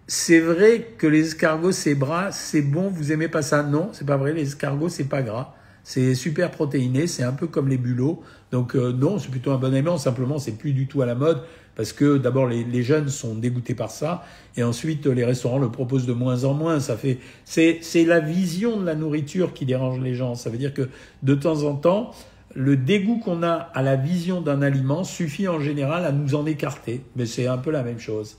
C'est 0.08 0.40
vrai 0.40 0.94
que 0.98 1.06
les 1.06 1.28
escargots, 1.28 1.70
c'est 1.70 1.94
gras, 1.94 2.32
c'est 2.32 2.62
bon, 2.62 2.88
vous 2.88 3.12
aimez 3.12 3.28
pas 3.28 3.42
ça? 3.42 3.62
Non, 3.62 3.90
c'est 3.92 4.06
pas 4.06 4.16
vrai, 4.16 4.32
les 4.32 4.48
escargots, 4.48 4.88
c'est 4.88 5.04
pas 5.08 5.22
gras. 5.22 5.54
C'est 5.88 6.16
super 6.16 6.50
protéiné, 6.50 7.06
c'est 7.06 7.22
un 7.22 7.32
peu 7.32 7.46
comme 7.46 7.68
les 7.68 7.76
bulots. 7.76 8.20
Donc 8.50 8.74
euh, 8.74 8.92
non, 8.92 9.20
c'est 9.20 9.30
plutôt 9.30 9.52
un 9.52 9.56
bon 9.56 9.72
aliment, 9.72 9.98
simplement 9.98 10.40
c'est 10.40 10.58
plus 10.58 10.72
du 10.72 10.88
tout 10.88 11.00
à 11.00 11.06
la 11.06 11.14
mode 11.14 11.42
parce 11.76 11.92
que 11.92 12.18
d'abord 12.18 12.48
les, 12.48 12.64
les, 12.64 12.82
jeunes 12.82 13.08
sont 13.08 13.36
dégoûtés 13.36 13.76
par 13.76 13.92
ça 13.92 14.24
et 14.56 14.64
ensuite 14.64 15.06
les 15.06 15.24
restaurants 15.24 15.60
le 15.60 15.70
proposent 15.70 16.04
de 16.04 16.12
moins 16.12 16.42
en 16.42 16.54
moins. 16.54 16.80
Ça 16.80 16.96
fait 16.96 17.18
c'est 17.44 17.78
c'est 17.82 18.04
la 18.04 18.18
vision 18.18 18.80
de 18.80 18.84
la 18.84 18.96
nourriture 18.96 19.52
qui 19.52 19.64
dérange 19.64 20.00
les 20.00 20.16
gens. 20.16 20.34
Ça 20.34 20.50
veut 20.50 20.58
dire 20.58 20.74
que 20.74 20.88
de 21.22 21.34
temps 21.36 21.62
en 21.62 21.76
temps 21.76 22.10
le 22.56 22.76
dégoût 22.76 23.20
qu'on 23.20 23.44
a 23.44 23.52
à 23.52 23.82
la 23.82 23.94
vision 23.94 24.40
d'un 24.40 24.62
aliment 24.62 25.04
suffit 25.04 25.46
en 25.46 25.60
général 25.60 26.04
à 26.04 26.10
nous 26.10 26.34
en 26.34 26.46
écarter, 26.46 27.02
mais 27.14 27.26
c'est 27.26 27.46
un 27.46 27.58
peu 27.58 27.70
la 27.70 27.84
même 27.84 28.00
chose. 28.00 28.38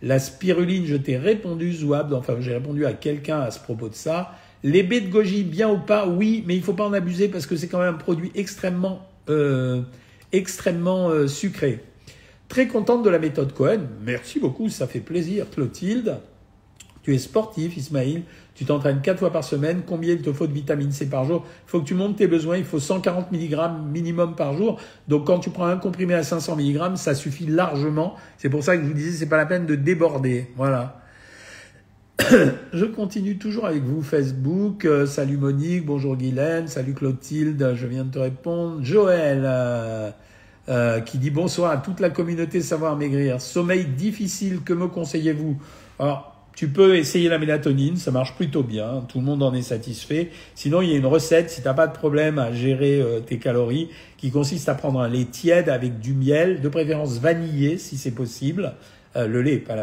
La 0.00 0.18
spiruline, 0.18 0.86
je 0.86 0.96
t'ai 0.96 1.18
répondu, 1.18 1.70
Zouab, 1.70 2.14
enfin 2.14 2.36
j'ai 2.40 2.54
répondu 2.54 2.86
à 2.86 2.94
quelqu'un 2.94 3.40
à 3.40 3.50
ce 3.50 3.60
propos 3.60 3.90
de 3.90 3.94
ça. 3.94 4.32
Les 4.62 4.82
baies 4.82 5.00
de 5.00 5.08
goji, 5.08 5.44
bien 5.44 5.70
ou 5.70 5.78
pas, 5.78 6.08
oui, 6.08 6.42
mais 6.46 6.56
il 6.56 6.62
faut 6.62 6.72
pas 6.72 6.84
en 6.84 6.92
abuser 6.92 7.28
parce 7.28 7.46
que 7.46 7.56
c'est 7.56 7.68
quand 7.68 7.78
même 7.78 7.94
un 7.94 7.98
produit 7.98 8.32
extrêmement, 8.34 9.06
euh, 9.28 9.82
extrêmement 10.32 11.10
euh, 11.10 11.28
sucré. 11.28 11.84
Très 12.48 12.66
contente 12.66 13.04
de 13.04 13.10
la 13.10 13.18
méthode 13.18 13.52
Cohen. 13.52 13.82
Merci 14.04 14.40
beaucoup, 14.40 14.68
ça 14.68 14.86
fait 14.86 15.00
plaisir. 15.00 15.46
Clotilde, 15.50 16.18
tu 17.02 17.14
es 17.14 17.18
sportif, 17.18 17.76
Ismaïl. 17.76 18.22
Tu 18.54 18.64
t'entraînes 18.64 19.00
quatre 19.00 19.20
fois 19.20 19.30
par 19.30 19.44
semaine. 19.44 19.82
Combien 19.86 20.14
il 20.14 20.22
te 20.22 20.32
faut 20.32 20.46
de 20.46 20.52
vitamine 20.52 20.90
C 20.90 21.08
par 21.08 21.24
jour? 21.24 21.46
Il 21.66 21.70
faut 21.70 21.80
que 21.80 21.86
tu 21.86 21.94
montes 21.94 22.16
tes 22.16 22.26
besoins. 22.26 22.56
Il 22.56 22.64
faut 22.64 22.80
140 22.80 23.30
mg 23.30 23.56
minimum 23.92 24.34
par 24.34 24.56
jour. 24.56 24.80
Donc 25.06 25.26
quand 25.26 25.38
tu 25.38 25.50
prends 25.50 25.66
un 25.66 25.76
comprimé 25.76 26.14
à 26.14 26.24
500 26.24 26.56
mg, 26.56 26.96
ça 26.96 27.14
suffit 27.14 27.46
largement. 27.46 28.16
C'est 28.36 28.48
pour 28.48 28.64
ça 28.64 28.76
que 28.76 28.82
je 28.82 28.88
vous 28.88 28.94
disais, 28.94 29.16
c'est 29.16 29.28
pas 29.28 29.36
la 29.36 29.46
peine 29.46 29.64
de 29.64 29.76
déborder. 29.76 30.48
Voilà. 30.56 31.00
je 32.72 32.84
continue 32.84 33.38
toujours 33.38 33.66
avec 33.66 33.82
vous, 33.82 34.02
Facebook. 34.02 34.84
Euh, 34.84 35.06
salut 35.06 35.36
Monique, 35.36 35.86
bonjour 35.86 36.16
Guylaine, 36.16 36.66
salut 36.66 36.92
Clotilde, 36.92 37.74
je 37.74 37.86
viens 37.86 38.04
de 38.04 38.10
te 38.10 38.18
répondre. 38.18 38.82
Joël, 38.82 39.42
euh, 39.44 40.10
euh, 40.68 41.00
qui 41.00 41.18
dit 41.18 41.30
bonsoir 41.30 41.70
à 41.70 41.76
toute 41.76 42.00
la 42.00 42.10
communauté 42.10 42.60
Savoir 42.60 42.96
Maigrir. 42.96 43.40
Sommeil 43.40 43.84
difficile, 43.84 44.60
que 44.64 44.72
me 44.72 44.88
conseillez-vous? 44.88 45.56
Alors, 45.98 46.34
tu 46.56 46.68
peux 46.68 46.96
essayer 46.96 47.28
la 47.28 47.38
mélatonine, 47.38 47.96
ça 47.96 48.10
marche 48.10 48.34
plutôt 48.34 48.64
bien, 48.64 49.04
tout 49.08 49.18
le 49.18 49.24
monde 49.24 49.42
en 49.44 49.54
est 49.54 49.62
satisfait. 49.62 50.30
Sinon, 50.56 50.82
il 50.82 50.90
y 50.90 50.94
a 50.94 50.96
une 50.96 51.06
recette, 51.06 51.50
si 51.50 51.62
tu 51.62 51.68
n'as 51.68 51.74
pas 51.74 51.86
de 51.86 51.92
problème 51.92 52.40
à 52.40 52.52
gérer 52.52 53.00
tes 53.26 53.38
calories, 53.38 53.90
qui 54.16 54.32
consiste 54.32 54.68
à 54.68 54.74
prendre 54.74 55.00
un 55.00 55.08
lait 55.08 55.26
tiède 55.26 55.68
avec 55.68 56.00
du 56.00 56.14
miel, 56.14 56.60
de 56.60 56.68
préférence 56.68 57.20
vanillé 57.20 57.78
si 57.78 57.96
c'est 57.96 58.10
possible, 58.10 58.74
le 59.14 59.40
lait, 59.40 59.58
pas 59.58 59.76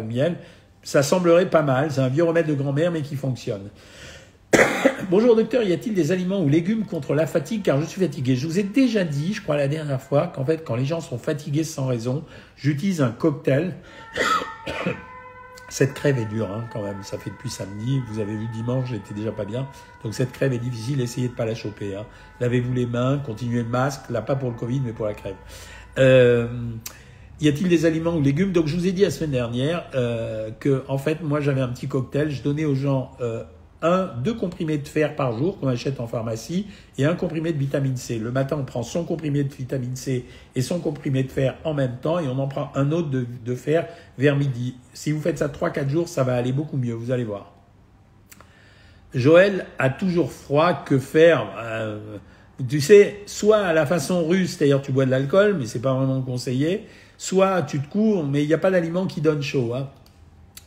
le 0.00 0.06
miel. 0.06 0.36
Ça 0.82 1.02
semblerait 1.02 1.48
pas 1.48 1.62
mal, 1.62 1.92
c'est 1.92 2.00
un 2.00 2.08
vieux 2.08 2.24
remède 2.24 2.46
de 2.46 2.54
grand-mère 2.54 2.90
mais 2.90 3.02
qui 3.02 3.14
fonctionne. 3.14 3.70
Bonjour 5.10 5.36
docteur, 5.36 5.62
y 5.62 5.72
a-t-il 5.72 5.94
des 5.94 6.10
aliments 6.10 6.40
ou 6.40 6.48
légumes 6.48 6.84
contre 6.84 7.14
la 7.14 7.26
fatigue? 7.26 7.62
Car 7.62 7.80
je 7.80 7.86
suis 7.86 8.00
fatigué 8.00 8.34
Je 8.34 8.46
vous 8.48 8.58
ai 8.58 8.64
déjà 8.64 9.04
dit, 9.04 9.32
je 9.32 9.42
crois 9.42 9.56
la 9.56 9.68
dernière 9.68 10.02
fois, 10.02 10.26
qu'en 10.26 10.44
fait 10.44 10.64
quand 10.64 10.74
les 10.74 10.84
gens 10.84 11.00
sont 11.00 11.18
fatigués 11.18 11.62
sans 11.62 11.86
raison, 11.86 12.24
j'utilise 12.56 13.00
un 13.00 13.10
cocktail. 13.10 13.76
cette 15.68 15.94
crève 15.94 16.18
est 16.18 16.26
dure 16.26 16.50
hein, 16.50 16.64
quand 16.72 16.82
même, 16.82 17.02
ça 17.04 17.16
fait 17.16 17.30
depuis 17.30 17.48
samedi, 17.48 18.02
vous 18.08 18.18
avez 18.18 18.36
vu 18.36 18.46
dimanche, 18.52 18.90
j'étais 18.90 19.14
déjà 19.14 19.30
pas 19.30 19.44
bien. 19.44 19.68
Donc 20.02 20.14
cette 20.14 20.32
crève 20.32 20.52
est 20.52 20.58
difficile, 20.58 21.00
essayez 21.00 21.28
de 21.28 21.34
pas 21.34 21.46
la 21.46 21.54
choper. 21.54 21.94
Hein. 21.94 22.06
Lavez-vous 22.40 22.74
les 22.74 22.86
mains, 22.86 23.22
continuez 23.24 23.62
le 23.62 23.68
masque, 23.68 24.10
là 24.10 24.20
pas 24.20 24.34
pour 24.34 24.50
le 24.50 24.56
Covid 24.56 24.82
mais 24.84 24.92
pour 24.92 25.06
la 25.06 25.14
crève. 25.14 25.36
Euh, 25.98 26.48
y 27.42 27.48
a-t-il 27.48 27.68
des 27.68 27.84
aliments 27.84 28.16
ou 28.16 28.22
légumes? 28.22 28.52
Donc 28.52 28.68
je 28.68 28.76
vous 28.76 28.86
ai 28.86 28.92
dit 28.92 29.02
la 29.02 29.10
semaine 29.10 29.32
dernière 29.32 29.84
euh, 29.94 30.50
que 30.60 30.84
en 30.88 30.98
fait 30.98 31.22
moi 31.22 31.40
j'avais 31.40 31.60
un 31.60 31.68
petit 31.68 31.88
cocktail, 31.88 32.30
je 32.30 32.42
donnais 32.42 32.64
aux 32.64 32.74
gens 32.74 33.10
euh, 33.20 33.42
un, 33.82 34.10
deux 34.22 34.34
comprimés 34.34 34.78
de 34.78 34.86
fer 34.86 35.16
par 35.16 35.36
jour 35.36 35.58
qu'on 35.58 35.66
achète 35.66 35.98
en 36.00 36.06
pharmacie 36.06 36.66
et 36.98 37.04
un 37.04 37.14
comprimé 37.14 37.52
de 37.52 37.58
vitamine 37.58 37.96
C. 37.96 38.18
Le 38.18 38.30
matin, 38.30 38.56
on 38.60 38.64
prend 38.64 38.82
son 38.82 39.04
comprimé 39.04 39.42
de 39.42 39.52
vitamine 39.52 39.96
C 39.96 40.24
et 40.54 40.62
son 40.62 40.78
comprimé 40.78 41.24
de 41.24 41.30
fer 41.30 41.56
en 41.64 41.74
même 41.74 41.96
temps 42.00 42.20
et 42.20 42.28
on 42.28 42.38
en 42.38 42.46
prend 42.46 42.70
un 42.76 42.92
autre 42.92 43.10
de, 43.10 43.54
fer 43.54 43.88
vers 44.18 44.36
midi. 44.36 44.76
Si 44.94 45.10
vous 45.10 45.20
faites 45.20 45.38
ça 45.38 45.48
3-4 45.48 45.88
jours, 45.88 46.08
ça 46.08 46.22
va 46.22 46.36
aller 46.36 46.52
beaucoup 46.52 46.76
mieux, 46.76 46.94
vous 46.94 47.10
allez 47.10 47.24
voir. 47.24 47.52
Joël 49.14 49.66
a 49.78 49.90
toujours 49.90 50.32
froid, 50.32 50.72
que 50.72 50.98
faire? 50.98 51.48
Euh, 51.58 52.18
Tu 52.68 52.80
sais, 52.80 53.20
soit 53.26 53.58
à 53.58 53.72
la 53.72 53.86
façon 53.86 54.26
russe, 54.26 54.56
c'est-à-dire 54.56 54.80
tu 54.80 54.92
bois 54.92 55.04
de 55.04 55.10
l'alcool, 55.10 55.56
mais 55.58 55.66
c'est 55.66 55.80
pas 55.80 55.94
vraiment 55.94 56.22
conseillé, 56.22 56.86
soit 57.18 57.62
tu 57.62 57.80
te 57.80 57.88
cours, 57.88 58.24
mais 58.24 58.42
il 58.42 58.48
n'y 58.48 58.54
a 58.54 58.58
pas 58.58 58.70
d'aliment 58.70 59.06
qui 59.06 59.20
donne 59.20 59.42
chaud. 59.42 59.74
Hein. 59.74 59.88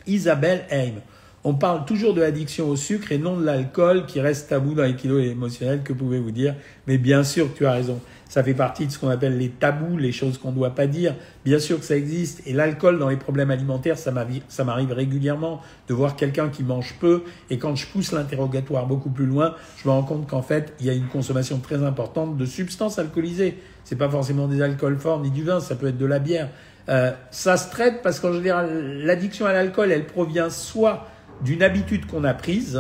Isabelle 0.08 0.66
aime. 0.70 1.02
On 1.48 1.54
parle 1.54 1.86
toujours 1.86 2.16
de 2.16 2.22
l'addiction 2.22 2.68
au 2.68 2.76
sucre 2.76 3.12
et 3.12 3.20
non 3.20 3.38
de 3.38 3.46
l'alcool 3.46 4.08
qui 4.08 4.20
reste 4.20 4.50
tabou 4.50 4.74
dans 4.74 4.82
les 4.82 4.96
kilos 4.96 5.24
émotionnels, 5.24 5.84
que 5.84 5.94
pouvez-vous 5.94 6.32
dire? 6.32 6.56
Mais 6.88 6.98
bien 6.98 7.24
sûr 7.24 7.50
tu 7.56 7.68
as 7.68 7.72
raison. 7.72 8.02
Ça 8.28 8.44
fait 8.44 8.56
partie 8.56 8.88
de 8.88 8.92
ce 8.92 8.98
qu'on 8.98 9.10
appelle 9.10 9.38
les 9.38 9.50
tabous, 9.50 9.96
les 9.96 10.12
choses 10.12 10.40
qu'on 10.40 10.50
ne 10.50 10.56
doit 10.56 10.74
pas 10.74 10.88
dire. 10.88 11.14
Bien 11.46 11.60
sûr 11.60 11.78
que 11.78 11.86
ça 11.86 11.96
existe. 11.96 12.42
Et 12.48 12.54
l'alcool 12.54 12.98
dans 12.98 13.10
les 13.10 13.16
problèmes 13.16 13.52
alimentaires, 13.52 14.00
ça 14.00 14.12
m'arrive 14.12 14.92
régulièrement 14.92 15.62
de 15.88 15.94
voir 15.94 16.16
quelqu'un 16.16 16.50
qui 16.50 16.64
mange 16.64 16.96
peu. 17.00 17.22
Et 17.52 17.60
quand 17.60 17.76
je 17.76 17.86
pousse 17.86 18.12
l'interrogatoire 18.12 18.88
beaucoup 18.88 19.12
plus 19.12 19.28
loin, 19.28 19.54
je 19.78 19.88
me 19.88 19.94
rends 19.94 20.02
compte 20.02 20.28
qu'en 20.28 20.42
fait, 20.42 20.74
il 20.80 20.88
y 20.88 20.90
a 20.90 20.94
une 20.94 21.08
consommation 21.08 21.60
très 21.60 21.84
importante 21.84 22.38
de 22.38 22.46
substances 22.48 22.98
alcoolisées. 22.98 23.60
C'est 23.84 23.98
pas 23.98 24.10
forcément 24.10 24.48
des 24.48 24.64
alcools 24.64 24.98
forts 24.98 25.20
ni 25.20 25.30
du 25.30 25.44
vin, 25.44 25.60
ça 25.60 25.76
peut 25.76 25.90
être 25.90 26.00
de 26.00 26.08
la 26.08 26.18
bière. 26.18 26.50
Euh, 26.90 27.12
ça 27.30 27.58
se 27.58 27.70
traite 27.70 28.02
parce 28.02 28.20
qu'en 28.20 28.34
général, 28.34 29.04
l'addiction 29.04 29.46
à 29.46 29.54
l'alcool, 29.54 29.92
elle 29.92 30.08
provient 30.08 30.50
soit 30.50 31.08
d'une 31.42 31.64
habitude 31.64 32.06
qu'on 32.06 32.24
a 32.24 32.34
prise, 32.34 32.80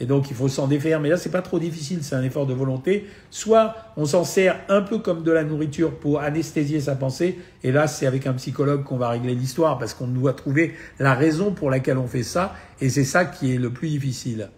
et 0.00 0.06
donc 0.06 0.28
il 0.30 0.36
faut 0.36 0.48
s'en 0.48 0.66
défaire, 0.66 1.00
mais 1.00 1.08
là 1.08 1.16
c'est 1.16 1.30
pas 1.30 1.42
trop 1.42 1.58
difficile, 1.58 2.00
c'est 2.02 2.16
un 2.16 2.22
effort 2.22 2.46
de 2.46 2.54
volonté. 2.54 3.06
Soit 3.30 3.76
on 3.96 4.06
s'en 4.06 4.24
sert 4.24 4.58
un 4.68 4.82
peu 4.82 4.98
comme 4.98 5.22
de 5.22 5.30
la 5.30 5.44
nourriture 5.44 5.94
pour 5.94 6.20
anesthésier 6.20 6.80
sa 6.80 6.96
pensée, 6.96 7.38
et 7.62 7.70
là 7.70 7.86
c'est 7.86 8.06
avec 8.06 8.26
un 8.26 8.32
psychologue 8.34 8.82
qu'on 8.82 8.96
va 8.96 9.08
régler 9.08 9.34
l'histoire, 9.34 9.78
parce 9.78 9.94
qu'on 9.94 10.08
doit 10.08 10.32
trouver 10.32 10.74
la 10.98 11.14
raison 11.14 11.52
pour 11.52 11.70
laquelle 11.70 11.98
on 11.98 12.08
fait 12.08 12.24
ça, 12.24 12.54
et 12.80 12.88
c'est 12.88 13.04
ça 13.04 13.24
qui 13.24 13.54
est 13.54 13.58
le 13.58 13.70
plus 13.70 13.88
difficile. 13.88 14.48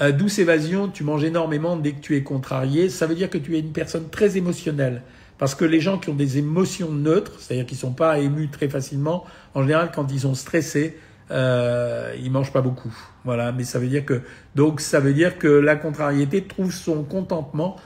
Euh, 0.00 0.12
douce 0.12 0.38
évasion, 0.38 0.88
tu 0.88 1.04
manges 1.04 1.24
énormément 1.24 1.76
dès 1.76 1.92
que 1.92 2.00
tu 2.00 2.16
es 2.16 2.22
contrarié, 2.22 2.88
ça 2.88 3.06
veut 3.06 3.14
dire 3.14 3.30
que 3.30 3.38
tu 3.38 3.56
es 3.56 3.60
une 3.60 3.72
personne 3.72 4.08
très 4.10 4.36
émotionnelle. 4.36 5.02
Parce 5.38 5.54
que 5.54 5.64
les 5.64 5.80
gens 5.80 5.98
qui 5.98 6.08
ont 6.08 6.14
des 6.14 6.38
émotions 6.38 6.90
neutres, 6.92 7.32
c'est-à-dire 7.40 7.66
qui 7.66 7.74
ne 7.74 7.80
sont 7.80 7.92
pas 7.92 8.18
émus 8.18 8.48
très 8.48 8.68
facilement, 8.68 9.24
en 9.54 9.62
général 9.62 9.90
quand 9.94 10.10
ils 10.12 10.20
sont 10.20 10.34
stressés, 10.34 10.96
euh, 11.32 12.14
il 12.20 12.30
mange 12.30 12.52
pas 12.52 12.60
beaucoup. 12.60 12.94
Voilà, 13.24 13.52
mais 13.52 13.64
ça 13.64 13.78
veut 13.78 13.88
dire 13.88 14.04
que 14.04 14.20
donc 14.54 14.80
ça 14.80 15.00
veut 15.00 15.14
dire 15.14 15.38
que 15.38 15.48
la 15.48 15.76
contrariété 15.76 16.44
trouve 16.44 16.72
son 16.72 17.04
contentement 17.04 17.76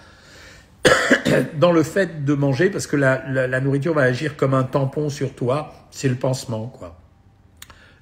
dans 1.59 1.73
le 1.73 1.83
fait 1.83 2.25
de 2.25 2.35
manger 2.35 2.71
parce 2.71 2.87
que 2.87 2.97
la, 2.97 3.47
la, 3.47 3.61
nourriture 3.61 3.95
va 3.95 4.03
agir 4.03 4.37
comme 4.37 4.55
un 4.55 4.65
tampon 4.65 5.09
sur 5.09 5.35
toi. 5.35 5.73
C'est 5.91 6.09
le 6.09 6.17
pansement, 6.17 6.67
quoi. 6.67 6.99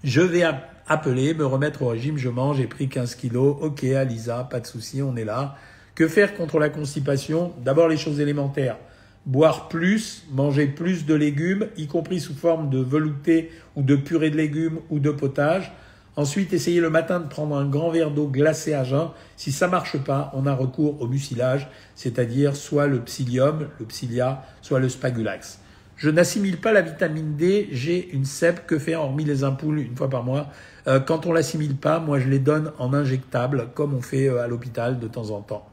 Je 0.03 0.21
vais 0.21 0.45
appeler, 0.87 1.35
me 1.35 1.47
remettre 1.47 1.83
au 1.83 1.89
régime. 1.89 2.19
Je 2.19 2.29
mange, 2.29 2.59
j'ai 2.59 2.67
pris 2.67 2.89
15 2.89 3.15
kilos. 3.15 3.57
Ok, 3.61 3.85
Alisa, 3.85 4.45
pas 4.45 4.61
de 4.61 4.67
souci, 4.67 5.03
on 5.03 5.17
est 5.17 5.25
là. 5.25 5.57
Que 5.95 6.09
faire 6.09 6.35
contre 6.35 6.59
la 6.59 6.69
constipation? 6.69 7.53
D'abord 7.65 7.89
les 7.89 7.97
choses 7.97 8.21
élémentaires 8.21 8.77
boire 9.27 9.69
plus, 9.69 10.25
manger 10.33 10.67
plus 10.67 11.07
de 11.07 11.15
légumes, 11.15 11.69
y 11.77 11.87
compris 11.87 12.21
sous 12.21 12.35
forme 12.35 12.71
de 12.71 12.79
velouté 12.79 13.51
ou 13.77 13.83
de 13.83 13.97
purée 13.97 14.31
de 14.31 14.37
légumes 14.37 14.81
ou 14.91 14.99
de 14.99 15.11
potage. 15.11 15.73
Ensuite, 16.17 16.53
essayez 16.53 16.81
le 16.81 16.91
matin 16.91 17.19
de 17.19 17.27
prendre 17.27 17.57
un 17.57 17.67
grand 17.69 17.91
verre 17.91 18.13
d'eau 18.13 18.29
glacée 18.29 18.73
à 18.73 18.85
jeun. 18.85 19.09
Si 19.37 19.51
ça 19.51 19.67
marche 19.67 19.99
pas, 19.99 20.31
on 20.35 20.47
a 20.47 20.55
recours 20.55 21.01
au 21.01 21.09
mucilage, 21.09 21.69
c'est-à-dire 21.97 22.55
soit 22.55 22.87
le 22.87 23.01
psyllium, 23.01 23.69
le 23.81 23.87
psyllia, 23.87 24.45
soit 24.63 24.79
le 24.79 24.89
spagulax. 24.89 25.59
Je 25.97 26.11
n'assimile 26.11 26.59
pas 26.59 26.73
la 26.73 26.83
vitamine 26.83 27.37
D, 27.37 27.69
j'ai 27.73 28.11
une 28.13 28.25
CEP 28.25 28.67
que 28.67 28.79
faire 28.79 29.01
hormis 29.01 29.25
les 29.25 29.43
ampoules 29.43 29.81
une 29.81 29.97
fois 29.97 30.11
par 30.11 30.23
mois. 30.23 30.49
Euh, 30.87 31.01
quand 31.01 31.27
on 31.27 31.33
l'assimile 31.33 31.77
pas, 31.77 31.99
moi 31.99 32.19
je 32.19 32.29
les 32.29 32.41
donne 32.41 32.73
en 32.79 32.93
injectable 32.93 33.69
comme 33.75 33.95
on 33.95 34.03
fait 34.03 34.29
euh, 34.29 34.43
à 34.43 34.49
l'hôpital 34.49 34.99
de 34.99 35.09
temps 35.09 35.31
en 35.31 35.41
temps. 35.41 35.67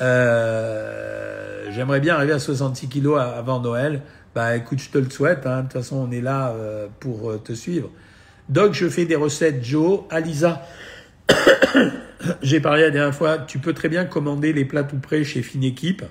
Euh, 0.00 1.70
J'aimerais 1.70 2.00
bien 2.00 2.14
arriver 2.14 2.32
à 2.32 2.38
66 2.38 2.88
kilos 2.88 3.18
avant 3.20 3.60
Noël. 3.60 4.02
Bah 4.34 4.56
écoute, 4.56 4.78
je 4.78 4.90
te 4.90 4.98
le 4.98 5.10
souhaite. 5.10 5.46
Hein. 5.46 5.58
De 5.58 5.62
toute 5.62 5.72
façon, 5.72 5.96
on 5.96 6.10
est 6.12 6.20
là 6.20 6.50
euh, 6.50 6.86
pour 7.00 7.42
te 7.42 7.52
suivre. 7.52 7.90
Donc, 8.48 8.74
je 8.74 8.88
fais 8.88 9.06
des 9.06 9.16
recettes 9.16 9.64
Joe. 9.64 10.00
Alisa, 10.10 10.62
j'ai 12.42 12.60
parlé 12.60 12.82
la 12.82 12.90
dernière 12.90 13.14
fois, 13.14 13.38
tu 13.38 13.58
peux 13.58 13.72
très 13.72 13.88
bien 13.88 14.04
commander 14.04 14.52
les 14.52 14.64
plats 14.64 14.84
tout 14.84 14.98
prêts 14.98 15.24
chez 15.24 15.42
Fine 15.42 15.64
Équipe. 15.64 16.04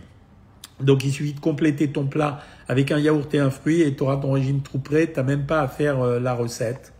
Donc, 0.80 1.04
il 1.06 1.12
suffit 1.12 1.34
de 1.34 1.40
compléter 1.40 1.90
ton 1.90 2.08
plat 2.08 2.42
avec 2.68 2.92
un 2.92 3.00
yaourt 3.00 3.34
et 3.34 3.40
un 3.40 3.52
fruit 3.52 3.82
et 3.82 3.96
tu 3.96 4.04
auras 4.04 4.18
ton 4.18 4.32
régime 4.32 4.62
tout 4.62 4.80
prêt. 4.80 5.08
Tu 5.08 5.20
n'as 5.20 5.24
même 5.24 5.46
pas 5.46 5.62
à 5.62 5.68
faire 5.68 6.02
euh, 6.02 6.20
la 6.20 6.34
recette. 6.34 6.94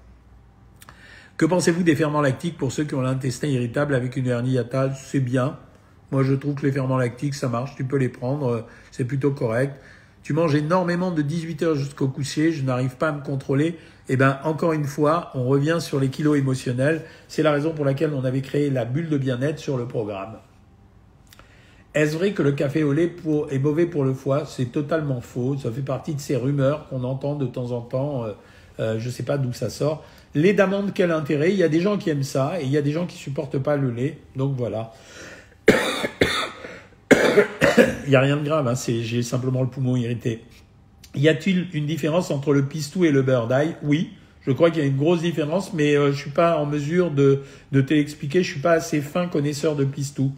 Que 1.36 1.46
pensez-vous 1.46 1.84
des 1.84 1.96
ferments 1.96 2.22
lactiques 2.22 2.58
pour 2.58 2.72
ceux 2.72 2.84
qui 2.84 2.94
ont 2.94 3.02
l'intestin 3.02 3.48
irritable 3.48 3.96
avec 3.96 4.16
une 4.16 4.28
hernie 4.28 4.52
hiatale 4.52 4.96
C'est 4.96 5.20
bien. 5.20 5.58
Moi, 6.14 6.24
je 6.24 6.34
trouve 6.34 6.56
que 6.56 6.66
les 6.66 6.72
ferments 6.72 6.98
lactiques, 6.98 7.34
ça 7.34 7.50
marche. 7.50 7.76
Tu 7.76 7.84
peux 7.84 7.98
les 7.98 8.08
prendre. 8.08 8.48
Euh, 8.48 8.62
c'est 8.92 9.04
plutôt 9.04 9.32
correct. 9.32 9.76
Tu 10.22 10.32
manges 10.32 10.56
énormément 10.56 11.12
de 11.12 11.22
18 11.22 11.64
heures 11.64 11.76
jusqu'au 11.76 12.08
coucher. 12.08 12.54
Je 12.54 12.64
n'arrive 12.64 12.96
pas 12.96 13.10
à 13.10 13.12
me 13.12 13.22
contrôler 13.22 13.78
eh 14.10 14.18
ben, 14.18 14.40
encore 14.44 14.74
une 14.74 14.84
fois, 14.84 15.32
on 15.34 15.46
revient 15.46 15.78
sur 15.80 16.00
les 16.00 16.10
kilos 16.10 16.38
émotionnels. 16.38 17.04
C'est 17.28 17.44
la 17.44 17.52
raison 17.52 17.74
pour 17.74 17.86
laquelle 17.86 18.14
on 18.14 18.26
avait 18.26 18.42
créé 18.42 18.70
la 18.70 18.86
bulle 18.86 19.10
de 19.10 19.18
bien-être 19.18 19.60
sur 19.60 19.78
le 19.78 19.88
programme. 19.88 20.38
Est-ce 21.94 22.18
vrai 22.18 22.32
que 22.32 22.42
le 22.42 22.52
café 22.52 22.84
au 22.84 22.92
lait 22.92 23.16
est 23.52 23.60
mauvais 23.60 23.86
pour 23.86 24.04
le 24.04 24.14
foie? 24.14 24.46
C'est 24.46 24.72
totalement 24.72 25.22
faux. 25.22 25.58
Ça 25.58 25.72
fait 25.72 25.82
partie 25.82 26.16
de 26.16 26.20
ces 26.20 26.36
rumeurs 26.36 26.90
qu'on 26.90 27.04
entend 27.04 27.36
de 27.36 27.46
temps 27.46 27.72
en 27.72 27.82
temps. 27.82 28.26
Euh, 28.26 28.34
euh, 28.80 29.00
je 29.00 29.06
ne 29.06 29.12
sais 29.12 29.24
pas 29.24 29.38
d'où 29.38 29.54
ça 29.54 29.70
sort. 29.70 30.04
Lait 30.36 30.54
d'amande, 30.54 30.92
quel 30.94 31.12
intérêt? 31.12 31.52
Il 31.52 31.58
y 31.58 31.64
a 31.64 31.70
des 31.70 31.80
gens 31.80 31.98
qui 31.98 32.10
aiment 32.10 32.24
ça 32.24 32.60
et 32.60 32.64
il 32.64 32.72
y 32.72 32.78
a 32.78 32.82
des 32.82 32.92
gens 32.92 33.06
qui 33.06 33.18
supportent 33.18 33.60
pas 33.60 33.78
le 33.78 33.92
lait. 33.92 34.18
Donc 34.36 34.56
voilà. 34.58 34.92
il 38.06 38.10
n'y 38.10 38.16
a 38.16 38.22
rien 38.22 38.38
de 38.38 38.44
grave. 38.44 38.68
Hein. 38.68 38.74
J'ai 38.76 39.24
simplement 39.24 39.62
le 39.62 39.70
poumon 39.70 39.96
irrité. 39.96 40.44
Y 41.16 41.28
a-t-il 41.28 41.68
une 41.74 41.86
différence 41.86 42.32
entre 42.32 42.54
le 42.54 42.66
pistou 42.66 43.06
et 43.06 43.12
le 43.12 43.22
bird 43.22 43.52
eye 43.52 43.76
Oui, 43.84 44.14
je 44.42 44.52
crois 44.52 44.72
qu'il 44.72 44.82
y 44.82 44.86
a 44.86 44.88
une 44.88 44.98
grosse 44.98 45.22
différence, 45.22 45.74
mais 45.74 45.96
euh, 45.96 46.12
je 46.12 46.18
suis 46.18 46.32
pas 46.32 46.58
en 46.58 46.66
mesure 46.66 47.12
de, 47.12 47.44
de 47.72 47.82
te 47.82 47.94
l'expliquer. 47.94 48.44
Je 48.44 48.52
suis 48.52 48.62
pas 48.62 48.74
assez 48.74 49.02
fin 49.02 49.28
connaisseur 49.28 49.76
de 49.76 49.86
pistou. 49.86 50.32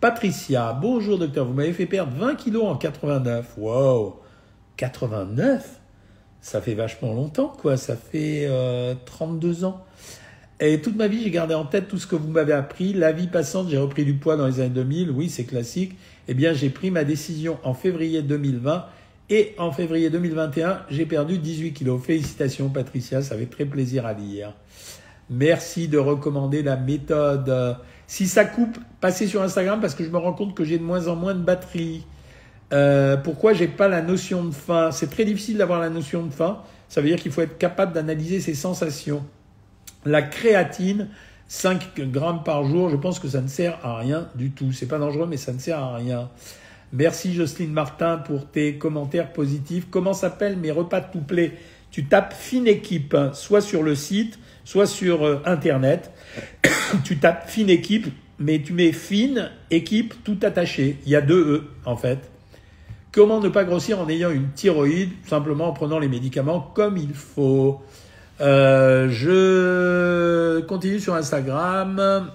Patricia, 0.00 0.78
bonjour 0.80 1.18
docteur, 1.18 1.44
vous 1.44 1.54
m'avez 1.54 1.72
fait 1.72 1.86
perdre 1.86 2.12
20 2.16 2.36
kilos 2.36 2.64
en 2.64 2.76
89. 2.76 3.54
Wow, 3.56 4.20
89 4.76 5.80
Ça 6.40 6.60
fait 6.60 6.74
vachement 6.74 7.14
longtemps, 7.14 7.48
quoi. 7.48 7.76
Ça 7.76 7.96
fait 7.96 8.46
euh, 8.48 8.94
32 9.06 9.64
ans. 9.64 9.84
Et 10.60 10.80
toute 10.80 10.96
ma 10.96 11.06
vie, 11.06 11.22
j'ai 11.22 11.30
gardé 11.30 11.54
en 11.54 11.64
tête 11.64 11.86
tout 11.86 11.98
ce 11.98 12.06
que 12.06 12.16
vous 12.16 12.28
m'avez 12.28 12.52
appris. 12.52 12.92
La 12.92 13.12
vie 13.12 13.28
passante, 13.28 13.68
j'ai 13.68 13.78
repris 13.78 14.04
du 14.04 14.14
poids 14.14 14.36
dans 14.36 14.46
les 14.46 14.60
années 14.60 14.70
2000. 14.70 15.10
Oui, 15.10 15.28
c'est 15.28 15.44
classique. 15.44 15.96
Eh 16.26 16.34
bien, 16.34 16.52
j'ai 16.52 16.68
pris 16.68 16.90
ma 16.90 17.04
décision 17.04 17.58
en 17.62 17.74
février 17.74 18.22
2020 18.22 18.86
et 19.30 19.54
en 19.58 19.70
février 19.72 20.08
2021, 20.08 20.82
j'ai 20.90 21.04
perdu 21.04 21.38
18 21.38 21.74
kilos. 21.74 22.02
Félicitations 22.02 22.70
Patricia, 22.70 23.20
ça 23.22 23.36
fait 23.36 23.46
très 23.46 23.66
plaisir 23.66 24.06
à 24.06 24.14
lire. 24.14 24.54
Merci 25.30 25.86
de 25.86 25.98
recommander 25.98 26.62
la 26.62 26.76
méthode. 26.76 27.76
Si 28.06 28.26
ça 28.26 28.46
coupe, 28.46 28.78
passez 29.00 29.26
sur 29.26 29.42
Instagram 29.42 29.80
parce 29.80 29.94
que 29.94 30.02
je 30.02 30.08
me 30.08 30.16
rends 30.16 30.32
compte 30.32 30.54
que 30.54 30.64
j'ai 30.64 30.78
de 30.78 30.82
moins 30.82 31.08
en 31.08 31.14
moins 31.16 31.34
de 31.34 31.42
batterie. 31.42 32.06
Euh, 32.72 33.16
pourquoi 33.18 33.52
j'ai 33.52 33.68
pas 33.68 33.88
la 33.88 34.00
notion 34.00 34.44
de 34.44 34.54
faim? 34.54 34.90
C'est 34.92 35.10
très 35.10 35.26
difficile 35.26 35.58
d'avoir 35.58 35.80
la 35.80 35.90
notion 35.90 36.24
de 36.24 36.32
faim. 36.32 36.62
Ça 36.88 37.02
veut 37.02 37.08
dire 37.08 37.18
qu'il 37.18 37.30
faut 37.30 37.42
être 37.42 37.58
capable 37.58 37.92
d'analyser 37.92 38.40
ses 38.40 38.54
sensations. 38.54 39.22
La 40.08 40.22
créatine, 40.22 41.08
5 41.48 42.00
grammes 42.10 42.42
par 42.42 42.64
jour, 42.64 42.88
je 42.88 42.96
pense 42.96 43.18
que 43.18 43.28
ça 43.28 43.42
ne 43.42 43.46
sert 43.46 43.78
à 43.84 43.98
rien 43.98 44.28
du 44.36 44.52
tout. 44.52 44.72
C'est 44.72 44.86
pas 44.86 44.98
dangereux, 44.98 45.26
mais 45.28 45.36
ça 45.36 45.52
ne 45.52 45.58
sert 45.58 45.78
à 45.78 45.96
rien. 45.96 46.30
Merci 46.94 47.34
Jocelyne 47.34 47.72
Martin 47.72 48.16
pour 48.16 48.46
tes 48.46 48.76
commentaires 48.76 49.34
positifs. 49.34 49.86
Comment 49.90 50.14
s'appellent 50.14 50.56
mes 50.56 50.70
repas 50.70 51.00
de 51.00 51.20
plaît 51.20 51.52
Tu 51.90 52.06
tapes 52.06 52.32
Fine 52.32 52.66
Équipe, 52.66 53.12
hein, 53.12 53.32
soit 53.34 53.60
sur 53.60 53.82
le 53.82 53.94
site, 53.94 54.38
soit 54.64 54.86
sur 54.86 55.26
euh, 55.26 55.42
Internet. 55.44 56.10
tu 57.04 57.18
tapes 57.18 57.46
Fine 57.50 57.68
Équipe, 57.68 58.06
mais 58.38 58.62
tu 58.62 58.72
mets 58.72 58.92
Fine 58.92 59.50
Équipe 59.70 60.14
tout 60.24 60.38
attaché. 60.40 60.96
Il 61.04 61.12
y 61.12 61.16
a 61.16 61.20
deux 61.20 61.54
E 61.54 61.64
en 61.84 61.98
fait. 61.98 62.30
Comment 63.12 63.40
ne 63.40 63.50
pas 63.50 63.64
grossir 63.64 64.00
en 64.00 64.08
ayant 64.08 64.30
une 64.30 64.48
thyroïde? 64.52 65.10
Simplement 65.26 65.68
en 65.68 65.72
prenant 65.74 65.98
les 65.98 66.08
médicaments 66.08 66.72
comme 66.74 66.96
il 66.96 67.12
faut. 67.12 67.82
Euh, 68.40 69.08
je 69.10 70.60
continue 70.60 71.00
sur 71.00 71.14
Instagram. 71.14 72.30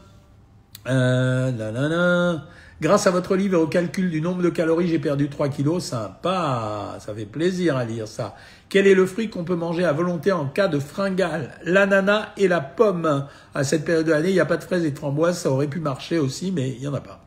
Euh, 0.87 2.37
Grâce 2.81 3.07
à 3.07 3.11
votre 3.11 3.37
livre 3.37 3.53
et 3.53 3.61
au 3.61 3.67
calcul 3.67 4.09
du 4.09 4.19
nombre 4.19 4.41
de 4.41 4.49
calories, 4.49 4.89
j'ai 4.89 4.99
perdu 4.99 5.29
3 5.29 5.47
kilos. 5.47 5.85
Sympa, 5.85 6.97
ça 6.99 7.13
fait 7.13 7.25
plaisir 7.25 7.77
à 7.77 7.85
lire 7.85 8.09
ça. 8.09 8.35
Quel 8.67 8.87
est 8.87 8.93
le 8.93 9.05
fruit 9.05 9.29
qu'on 9.29 9.45
peut 9.45 9.55
manger 9.55 9.85
à 9.85 9.93
volonté 9.93 10.33
en 10.33 10.47
cas 10.47 10.67
de 10.67 10.79
fringale? 10.79 11.51
L'ananas 11.63 12.33
et 12.35 12.49
la 12.49 12.59
pomme. 12.59 13.27
À 13.53 13.63
cette 13.63 13.85
période 13.85 14.05
de 14.05 14.11
l'année, 14.11 14.29
il 14.29 14.33
n'y 14.33 14.41
a 14.41 14.45
pas 14.45 14.57
de 14.57 14.63
fraises 14.63 14.83
et 14.83 14.91
de 14.91 14.97
framboises. 14.97 15.37
Ça 15.37 15.49
aurait 15.49 15.67
pu 15.67 15.79
marcher 15.79 16.19
aussi, 16.19 16.51
mais 16.51 16.71
il 16.71 16.81
n'y 16.81 16.87
en 16.87 16.93
a 16.93 16.99
pas. 16.99 17.23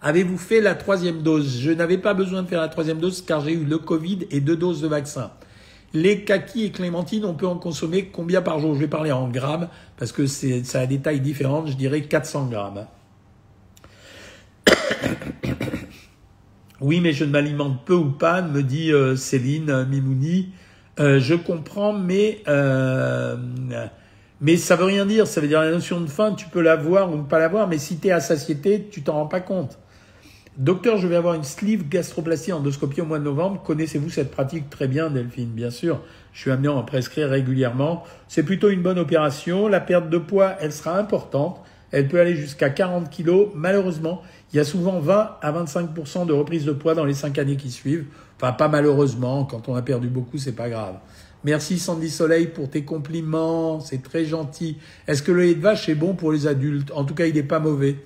Avez-vous 0.00 0.38
fait 0.38 0.62
la 0.62 0.74
troisième 0.74 1.20
dose? 1.22 1.58
Je 1.58 1.72
n'avais 1.72 1.98
pas 1.98 2.14
besoin 2.14 2.42
de 2.42 2.48
faire 2.48 2.62
la 2.62 2.68
troisième 2.68 3.00
dose 3.00 3.20
car 3.20 3.42
j'ai 3.42 3.52
eu 3.52 3.64
le 3.64 3.76
Covid 3.76 4.28
et 4.30 4.40
deux 4.40 4.56
doses 4.56 4.80
de 4.80 4.88
vaccin. 4.88 5.30
Les 5.94 6.24
kakis 6.24 6.64
et 6.64 6.70
clémentines, 6.70 7.24
on 7.24 7.34
peut 7.34 7.46
en 7.46 7.56
consommer 7.56 8.06
combien 8.06 8.42
par 8.42 8.58
jour? 8.58 8.74
Je 8.74 8.80
vais 8.80 8.88
parler 8.88 9.10
en 9.10 9.28
grammes 9.28 9.68
parce 9.96 10.12
que 10.12 10.26
ça 10.26 10.80
a 10.80 10.86
des 10.86 10.98
tailles 10.98 11.20
différentes. 11.20 11.68
Je 11.68 11.74
dirais 11.74 12.02
400 12.02 12.46
grammes. 12.46 12.86
Oui, 16.80 17.00
mais 17.00 17.12
je 17.12 17.24
ne 17.24 17.30
m'alimente 17.30 17.84
peu 17.84 17.94
ou 17.94 18.10
pas, 18.10 18.40
me 18.40 18.62
dit 18.62 18.92
euh, 18.92 19.16
Céline 19.16 19.84
Mimouni. 19.86 20.50
Euh, 21.00 21.18
je 21.18 21.34
comprends, 21.34 21.92
mais 21.92 22.40
euh, 22.46 23.36
mais 24.40 24.56
ça 24.56 24.76
veut 24.76 24.84
rien 24.84 25.04
dire. 25.04 25.26
Ça 25.26 25.40
veut 25.40 25.48
dire 25.48 25.60
la 25.60 25.72
notion 25.72 26.00
de 26.00 26.06
faim, 26.06 26.34
tu 26.36 26.46
peux 26.46 26.60
l'avoir 26.60 27.12
ou 27.12 27.16
ne 27.16 27.22
pas 27.22 27.40
l'avoir, 27.40 27.66
mais 27.66 27.78
si 27.78 27.98
tu 27.98 28.08
es 28.08 28.10
à 28.12 28.20
satiété, 28.20 28.88
tu 28.90 29.02
t'en 29.02 29.14
rends 29.14 29.26
pas 29.26 29.40
compte. 29.40 29.78
Docteur, 30.58 30.98
je 30.98 31.06
vais 31.06 31.14
avoir 31.14 31.34
une 31.34 31.44
sleeve 31.44 31.88
gastroplastie 31.88 32.52
endoscopie 32.52 33.00
au 33.00 33.04
mois 33.04 33.20
de 33.20 33.24
novembre. 33.24 33.62
Connaissez-vous 33.62 34.10
cette 34.10 34.32
pratique 34.32 34.68
Très 34.68 34.88
bien, 34.88 35.08
Delphine, 35.08 35.50
bien 35.50 35.70
sûr. 35.70 36.00
Je 36.32 36.40
suis 36.40 36.50
amené 36.50 36.66
à 36.66 36.72
en 36.72 36.82
prescrire 36.82 37.28
régulièrement. 37.28 38.02
C'est 38.26 38.42
plutôt 38.42 38.68
une 38.68 38.82
bonne 38.82 38.98
opération. 38.98 39.68
La 39.68 39.78
perte 39.78 40.10
de 40.10 40.18
poids, 40.18 40.56
elle 40.60 40.72
sera 40.72 40.98
importante. 40.98 41.60
Elle 41.92 42.08
peut 42.08 42.18
aller 42.18 42.34
jusqu'à 42.34 42.70
40 42.70 43.08
kilos. 43.08 43.50
Malheureusement, 43.54 44.20
il 44.52 44.56
y 44.56 44.58
a 44.58 44.64
souvent 44.64 44.98
20 44.98 45.36
à 45.40 45.52
25% 45.52 46.26
de 46.26 46.32
reprise 46.32 46.64
de 46.64 46.72
poids 46.72 46.96
dans 46.96 47.04
les 47.04 47.14
5 47.14 47.38
années 47.38 47.56
qui 47.56 47.70
suivent. 47.70 48.06
Enfin, 48.34 48.52
pas 48.52 48.66
malheureusement, 48.66 49.44
quand 49.44 49.68
on 49.68 49.76
a 49.76 49.82
perdu 49.82 50.08
beaucoup, 50.08 50.38
c'est 50.38 50.56
pas 50.56 50.68
grave. 50.68 50.96
Merci 51.44 51.78
Sandy 51.78 52.10
Soleil 52.10 52.48
pour 52.48 52.68
tes 52.68 52.82
compliments, 52.82 53.78
c'est 53.78 54.02
très 54.02 54.24
gentil. 54.24 54.76
Est-ce 55.06 55.22
que 55.22 55.30
le 55.30 55.42
lait 55.42 55.54
de 55.54 55.60
vache 55.60 55.88
est 55.88 55.94
bon 55.94 56.14
pour 56.14 56.32
les 56.32 56.48
adultes? 56.48 56.90
En 56.92 57.04
tout 57.04 57.14
cas, 57.14 57.26
il 57.26 57.34
n'est 57.36 57.44
pas 57.44 57.60
mauvais. 57.60 57.98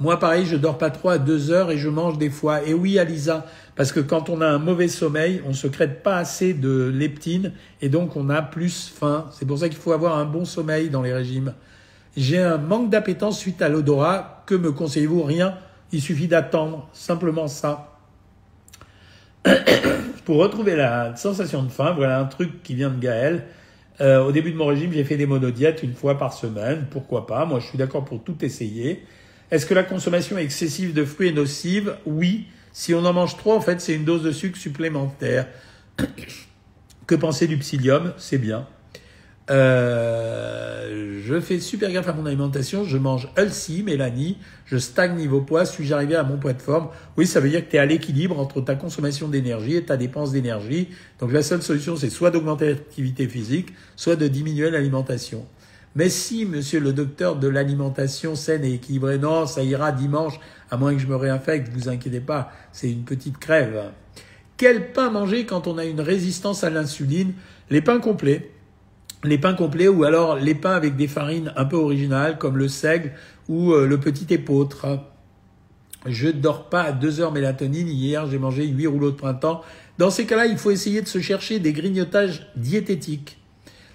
Moi, 0.00 0.16
pareil, 0.20 0.46
je 0.46 0.54
dors 0.54 0.78
pas 0.78 0.90
trop 0.90 1.08
à 1.08 1.18
2 1.18 1.50
heures 1.50 1.72
et 1.72 1.78
je 1.78 1.88
mange 1.88 2.18
des 2.18 2.30
fois. 2.30 2.62
Et 2.62 2.72
oui, 2.72 3.00
Alisa, 3.00 3.46
parce 3.74 3.90
que 3.90 3.98
quand 3.98 4.28
on 4.28 4.40
a 4.40 4.46
un 4.46 4.58
mauvais 4.58 4.86
sommeil, 4.86 5.42
on 5.44 5.52
se 5.52 5.66
crée 5.66 5.88
pas 5.88 6.18
assez 6.18 6.54
de 6.54 6.88
leptine 6.94 7.52
et 7.82 7.88
donc 7.88 8.14
on 8.16 8.30
a 8.30 8.40
plus 8.40 8.88
faim. 8.88 9.26
C'est 9.32 9.44
pour 9.44 9.58
ça 9.58 9.68
qu'il 9.68 9.78
faut 9.78 9.92
avoir 9.92 10.16
un 10.16 10.24
bon 10.24 10.44
sommeil 10.44 10.88
dans 10.88 11.02
les 11.02 11.12
régimes. 11.12 11.52
J'ai 12.16 12.38
un 12.38 12.58
manque 12.58 12.90
d'appétence 12.90 13.38
suite 13.38 13.60
à 13.60 13.68
l'odorat. 13.68 14.44
Que 14.46 14.54
me 14.54 14.70
conseillez-vous? 14.70 15.22
Rien. 15.22 15.56
Il 15.90 16.00
suffit 16.00 16.28
d'attendre, 16.28 16.88
simplement 16.92 17.48
ça. 17.48 17.98
Pour 20.24 20.36
retrouver 20.36 20.76
la 20.76 21.16
sensation 21.16 21.62
de 21.62 21.70
faim, 21.70 21.94
voilà 21.96 22.20
un 22.20 22.26
truc 22.26 22.62
qui 22.62 22.74
vient 22.74 22.90
de 22.90 23.00
Gaël. 23.00 23.46
Euh, 24.00 24.22
au 24.22 24.30
début 24.30 24.52
de 24.52 24.56
mon 24.56 24.66
régime, 24.66 24.92
j'ai 24.92 25.02
fait 25.02 25.16
des 25.16 25.26
monodiètes 25.26 25.82
une 25.82 25.94
fois 25.94 26.18
par 26.18 26.32
semaine. 26.32 26.86
Pourquoi 26.88 27.26
pas? 27.26 27.46
Moi, 27.46 27.58
je 27.58 27.66
suis 27.66 27.78
d'accord 27.78 28.04
pour 28.04 28.22
tout 28.22 28.44
essayer. 28.44 29.04
Est-ce 29.50 29.66
que 29.66 29.74
la 29.74 29.82
consommation 29.82 30.36
excessive 30.36 30.92
de 30.92 31.04
fruits 31.04 31.28
est 31.28 31.32
nocive 31.32 31.96
Oui. 32.06 32.46
Si 32.72 32.94
on 32.94 33.04
en 33.04 33.12
mange 33.12 33.36
trop, 33.36 33.54
en 33.54 33.60
fait, 33.60 33.80
c'est 33.80 33.94
une 33.94 34.04
dose 34.04 34.22
de 34.22 34.30
sucre 34.30 34.58
supplémentaire. 34.58 35.46
que 37.06 37.14
penser 37.14 37.46
du 37.46 37.56
psyllium? 37.56 38.12
C'est 38.18 38.38
bien. 38.38 38.66
Euh, 39.50 41.22
Je 41.24 41.40
fais 41.40 41.60
super 41.60 41.90
gaffe 41.90 42.08
à 42.08 42.12
mon 42.12 42.26
alimentation. 42.26 42.84
Je 42.84 42.98
mange 42.98 43.28
healthy, 43.36 43.82
Mélanie. 43.82 44.36
Je 44.66 44.76
stagne 44.76 45.16
niveau 45.16 45.40
poids. 45.40 45.64
Suis-je 45.64 45.94
arrivé 45.94 46.14
à 46.14 46.22
mon 46.22 46.36
poids 46.36 46.52
de 46.52 46.60
forme 46.60 46.88
Oui, 47.16 47.26
ça 47.26 47.40
veut 47.40 47.48
dire 47.48 47.64
que 47.64 47.70
tu 47.70 47.76
es 47.76 47.78
à 47.78 47.86
l'équilibre 47.86 48.38
entre 48.38 48.60
ta 48.60 48.74
consommation 48.74 49.28
d'énergie 49.28 49.76
et 49.76 49.84
ta 49.84 49.96
dépense 49.96 50.32
d'énergie. 50.32 50.88
Donc 51.20 51.32
la 51.32 51.42
seule 51.42 51.62
solution, 51.62 51.96
c'est 51.96 52.10
soit 52.10 52.30
d'augmenter 52.30 52.68
l'activité 52.68 53.26
physique, 53.26 53.72
soit 53.96 54.16
de 54.16 54.28
diminuer 54.28 54.70
l'alimentation. 54.70 55.46
Mais 55.98 56.10
si, 56.10 56.46
monsieur 56.46 56.78
le 56.78 56.92
docteur 56.92 57.34
de 57.34 57.48
l'alimentation 57.48 58.36
saine 58.36 58.64
et 58.64 58.74
équilibrée, 58.74 59.18
non, 59.18 59.46
ça 59.46 59.64
ira 59.64 59.90
dimanche, 59.90 60.38
à 60.70 60.76
moins 60.76 60.94
que 60.94 61.00
je 61.00 61.08
me 61.08 61.16
réinfecte, 61.16 61.72
vous 61.72 61.88
inquiétez 61.88 62.20
pas, 62.20 62.52
c'est 62.70 62.88
une 62.88 63.02
petite 63.02 63.38
crève. 63.38 63.90
Quel 64.56 64.92
pain 64.92 65.10
manger 65.10 65.44
quand 65.44 65.66
on 65.66 65.76
a 65.76 65.84
une 65.84 66.00
résistance 66.00 66.62
à 66.62 66.70
l'insuline? 66.70 67.32
Les 67.68 67.80
pains 67.80 67.98
complets. 67.98 68.52
Les 69.24 69.38
pains 69.38 69.54
complets 69.54 69.88
ou 69.88 70.04
alors 70.04 70.36
les 70.36 70.54
pains 70.54 70.76
avec 70.76 70.94
des 70.94 71.08
farines 71.08 71.52
un 71.56 71.64
peu 71.64 71.74
originales 71.74 72.38
comme 72.38 72.58
le 72.58 72.68
seigle 72.68 73.10
ou 73.48 73.72
euh, 73.72 73.84
le 73.84 73.98
petit 73.98 74.32
épeautre. 74.32 74.86
Je 76.06 76.28
ne 76.28 76.32
dors 76.32 76.68
pas 76.68 76.82
à 76.82 76.92
2 76.92 77.18
heures 77.18 77.32
mélatonine. 77.32 77.88
Hier, 77.88 78.24
j'ai 78.28 78.38
mangé 78.38 78.68
8 78.68 78.86
rouleaux 78.86 79.10
de 79.10 79.16
printemps. 79.16 79.62
Dans 79.98 80.10
ces 80.10 80.26
cas-là, 80.26 80.46
il 80.46 80.58
faut 80.58 80.70
essayer 80.70 81.02
de 81.02 81.08
se 81.08 81.18
chercher 81.18 81.58
des 81.58 81.72
grignotages 81.72 82.52
diététiques. 82.54 83.38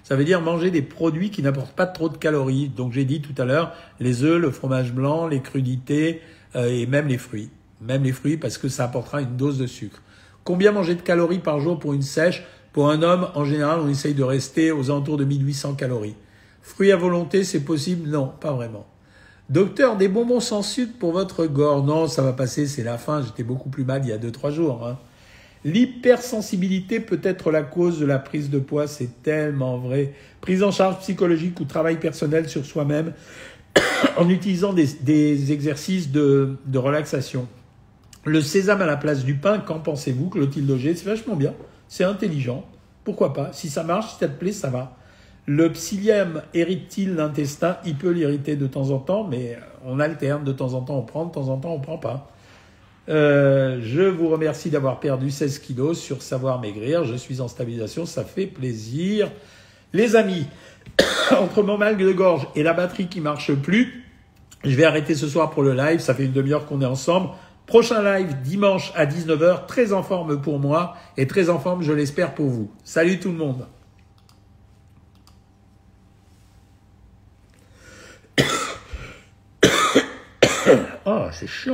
Ça 0.04 0.16
veut 0.16 0.24
dire 0.24 0.42
manger 0.42 0.70
des 0.70 0.82
produits 0.82 1.30
qui 1.30 1.42
n'apportent 1.42 1.74
pas 1.74 1.86
trop 1.86 2.10
de 2.10 2.18
calories. 2.18 2.68
Donc 2.68 2.92
j'ai 2.92 3.06
dit 3.06 3.22
tout 3.22 3.34
à 3.40 3.46
l'heure, 3.46 3.72
les 4.00 4.22
œufs, 4.22 4.38
le 4.38 4.50
fromage 4.50 4.92
blanc, 4.92 5.26
les 5.26 5.40
crudités 5.40 6.20
euh, 6.54 6.68
et 6.68 6.84
même 6.84 7.08
les 7.08 7.16
fruits. 7.16 7.48
Même 7.80 8.04
les 8.04 8.12
fruits 8.12 8.36
parce 8.36 8.58
que 8.58 8.68
ça 8.68 8.84
apportera 8.84 9.22
une 9.22 9.36
dose 9.36 9.58
de 9.58 9.66
sucre. 9.66 10.02
Combien 10.44 10.72
manger 10.72 10.94
de 10.94 11.00
calories 11.00 11.38
par 11.38 11.58
jour 11.58 11.78
pour 11.78 11.94
une 11.94 12.02
sèche? 12.02 12.44
Pour 12.74 12.90
un 12.90 13.02
homme, 13.02 13.28
en 13.34 13.46
général, 13.46 13.80
on 13.80 13.88
essaye 13.88 14.12
de 14.12 14.22
rester 14.22 14.72
aux 14.72 14.90
alentours 14.90 15.16
de 15.16 15.24
1800 15.24 15.74
calories. 15.74 16.16
Fruits 16.60 16.92
à 16.92 16.96
volonté, 16.96 17.42
c'est 17.42 17.60
possible? 17.60 18.10
Non, 18.10 18.26
pas 18.40 18.52
vraiment. 18.52 18.86
Docteur, 19.48 19.96
des 19.96 20.08
bonbons 20.08 20.40
sans 20.40 20.62
sucre 20.62 20.92
pour 20.98 21.12
votre 21.12 21.46
gorge? 21.46 21.86
Non, 21.86 22.08
ça 22.08 22.20
va 22.20 22.34
passer, 22.34 22.66
c'est 22.66 22.82
la 22.82 22.98
fin. 22.98 23.22
J'étais 23.22 23.42
beaucoup 23.42 23.70
plus 23.70 23.84
mal 23.84 24.02
il 24.04 24.10
y 24.10 24.12
a 24.12 24.18
2-3 24.18 24.50
jours. 24.50 24.86
Hein. 24.86 24.98
L'hypersensibilité 25.64 27.00
peut 27.00 27.20
être 27.22 27.50
la 27.50 27.62
cause 27.62 27.98
de 27.98 28.04
la 28.04 28.18
prise 28.18 28.50
de 28.50 28.58
poids, 28.58 28.86
c'est 28.86 29.22
tellement 29.22 29.78
vrai. 29.78 30.12
Prise 30.42 30.62
en 30.62 30.70
charge 30.70 30.98
psychologique 30.98 31.58
ou 31.58 31.64
travail 31.64 31.98
personnel 31.98 32.50
sur 32.50 32.66
soi-même 32.66 33.14
en 34.18 34.28
utilisant 34.28 34.74
des, 34.74 35.52
exercices 35.52 36.12
de, 36.12 36.58
relaxation. 36.74 37.48
Le 38.26 38.42
sésame 38.42 38.82
à 38.82 38.86
la 38.86 38.96
place 38.96 39.24
du 39.24 39.34
pain, 39.34 39.58
qu'en 39.58 39.80
pensez-vous, 39.80 40.28
Clotilde 40.28 40.70
Auger? 40.70 40.94
C'est 40.94 41.08
vachement 41.08 41.36
bien, 41.36 41.54
c'est 41.88 42.04
intelligent. 42.04 42.66
Pourquoi 43.02 43.32
pas? 43.32 43.52
Si 43.52 43.70
ça 43.70 43.84
marche, 43.84 44.12
si 44.12 44.18
ça 44.18 44.28
te 44.28 44.38
plaît, 44.38 44.52
ça 44.52 44.68
va. 44.68 44.96
Le 45.46 45.70
psyllium 45.72 46.42
irrite-t-il 46.54 47.14
l'intestin 47.14 47.78
Il 47.84 47.96
peut 47.96 48.10
l'irriter 48.10 48.56
de 48.56 48.66
temps 48.66 48.90
en 48.90 48.98
temps, 48.98 49.24
mais 49.24 49.58
on 49.84 50.00
alterne. 50.00 50.44
De 50.44 50.52
temps 50.52 50.74
en 50.74 50.80
temps, 50.80 50.98
on 50.98 51.02
prend, 51.02 51.26
de 51.26 51.32
temps 51.32 51.48
en 51.48 51.58
temps, 51.58 51.72
on 51.72 51.80
prend 51.80 51.98
pas. 51.98 52.33
Euh, 53.08 53.80
je 53.82 54.02
vous 54.02 54.28
remercie 54.28 54.70
d'avoir 54.70 54.98
perdu 54.98 55.30
16 55.30 55.58
kilos 55.58 55.98
sur 55.98 56.22
Savoir 56.22 56.60
Maigrir. 56.60 57.04
Je 57.04 57.14
suis 57.14 57.40
en 57.40 57.48
stabilisation, 57.48 58.06
ça 58.06 58.24
fait 58.24 58.46
plaisir. 58.46 59.30
Les 59.92 60.16
amis, 60.16 60.46
entre 61.30 61.62
mon 61.62 61.76
mal 61.76 61.96
de 61.96 62.12
gorge 62.12 62.48
et 62.54 62.62
la 62.62 62.72
batterie 62.72 63.08
qui 63.08 63.20
marche 63.20 63.52
plus, 63.52 64.04
je 64.64 64.74
vais 64.74 64.84
arrêter 64.84 65.14
ce 65.14 65.28
soir 65.28 65.50
pour 65.50 65.62
le 65.62 65.74
live. 65.74 66.00
Ça 66.00 66.14
fait 66.14 66.24
une 66.24 66.32
demi-heure 66.32 66.66
qu'on 66.66 66.80
est 66.80 66.86
ensemble. 66.86 67.30
Prochain 67.66 68.02
live 68.02 68.40
dimanche 68.42 68.92
à 68.94 69.06
19h, 69.06 69.66
très 69.66 69.92
en 69.92 70.02
forme 70.02 70.40
pour 70.40 70.58
moi 70.58 70.96
et 71.16 71.26
très 71.26 71.48
en 71.48 71.58
forme, 71.58 71.82
je 71.82 71.92
l'espère, 71.92 72.34
pour 72.34 72.48
vous. 72.48 72.70
Salut 72.84 73.18
tout 73.18 73.30
le 73.30 73.36
monde. 73.36 73.66
oh, 81.06 81.26
c'est 81.32 81.46
chiant. 81.46 81.72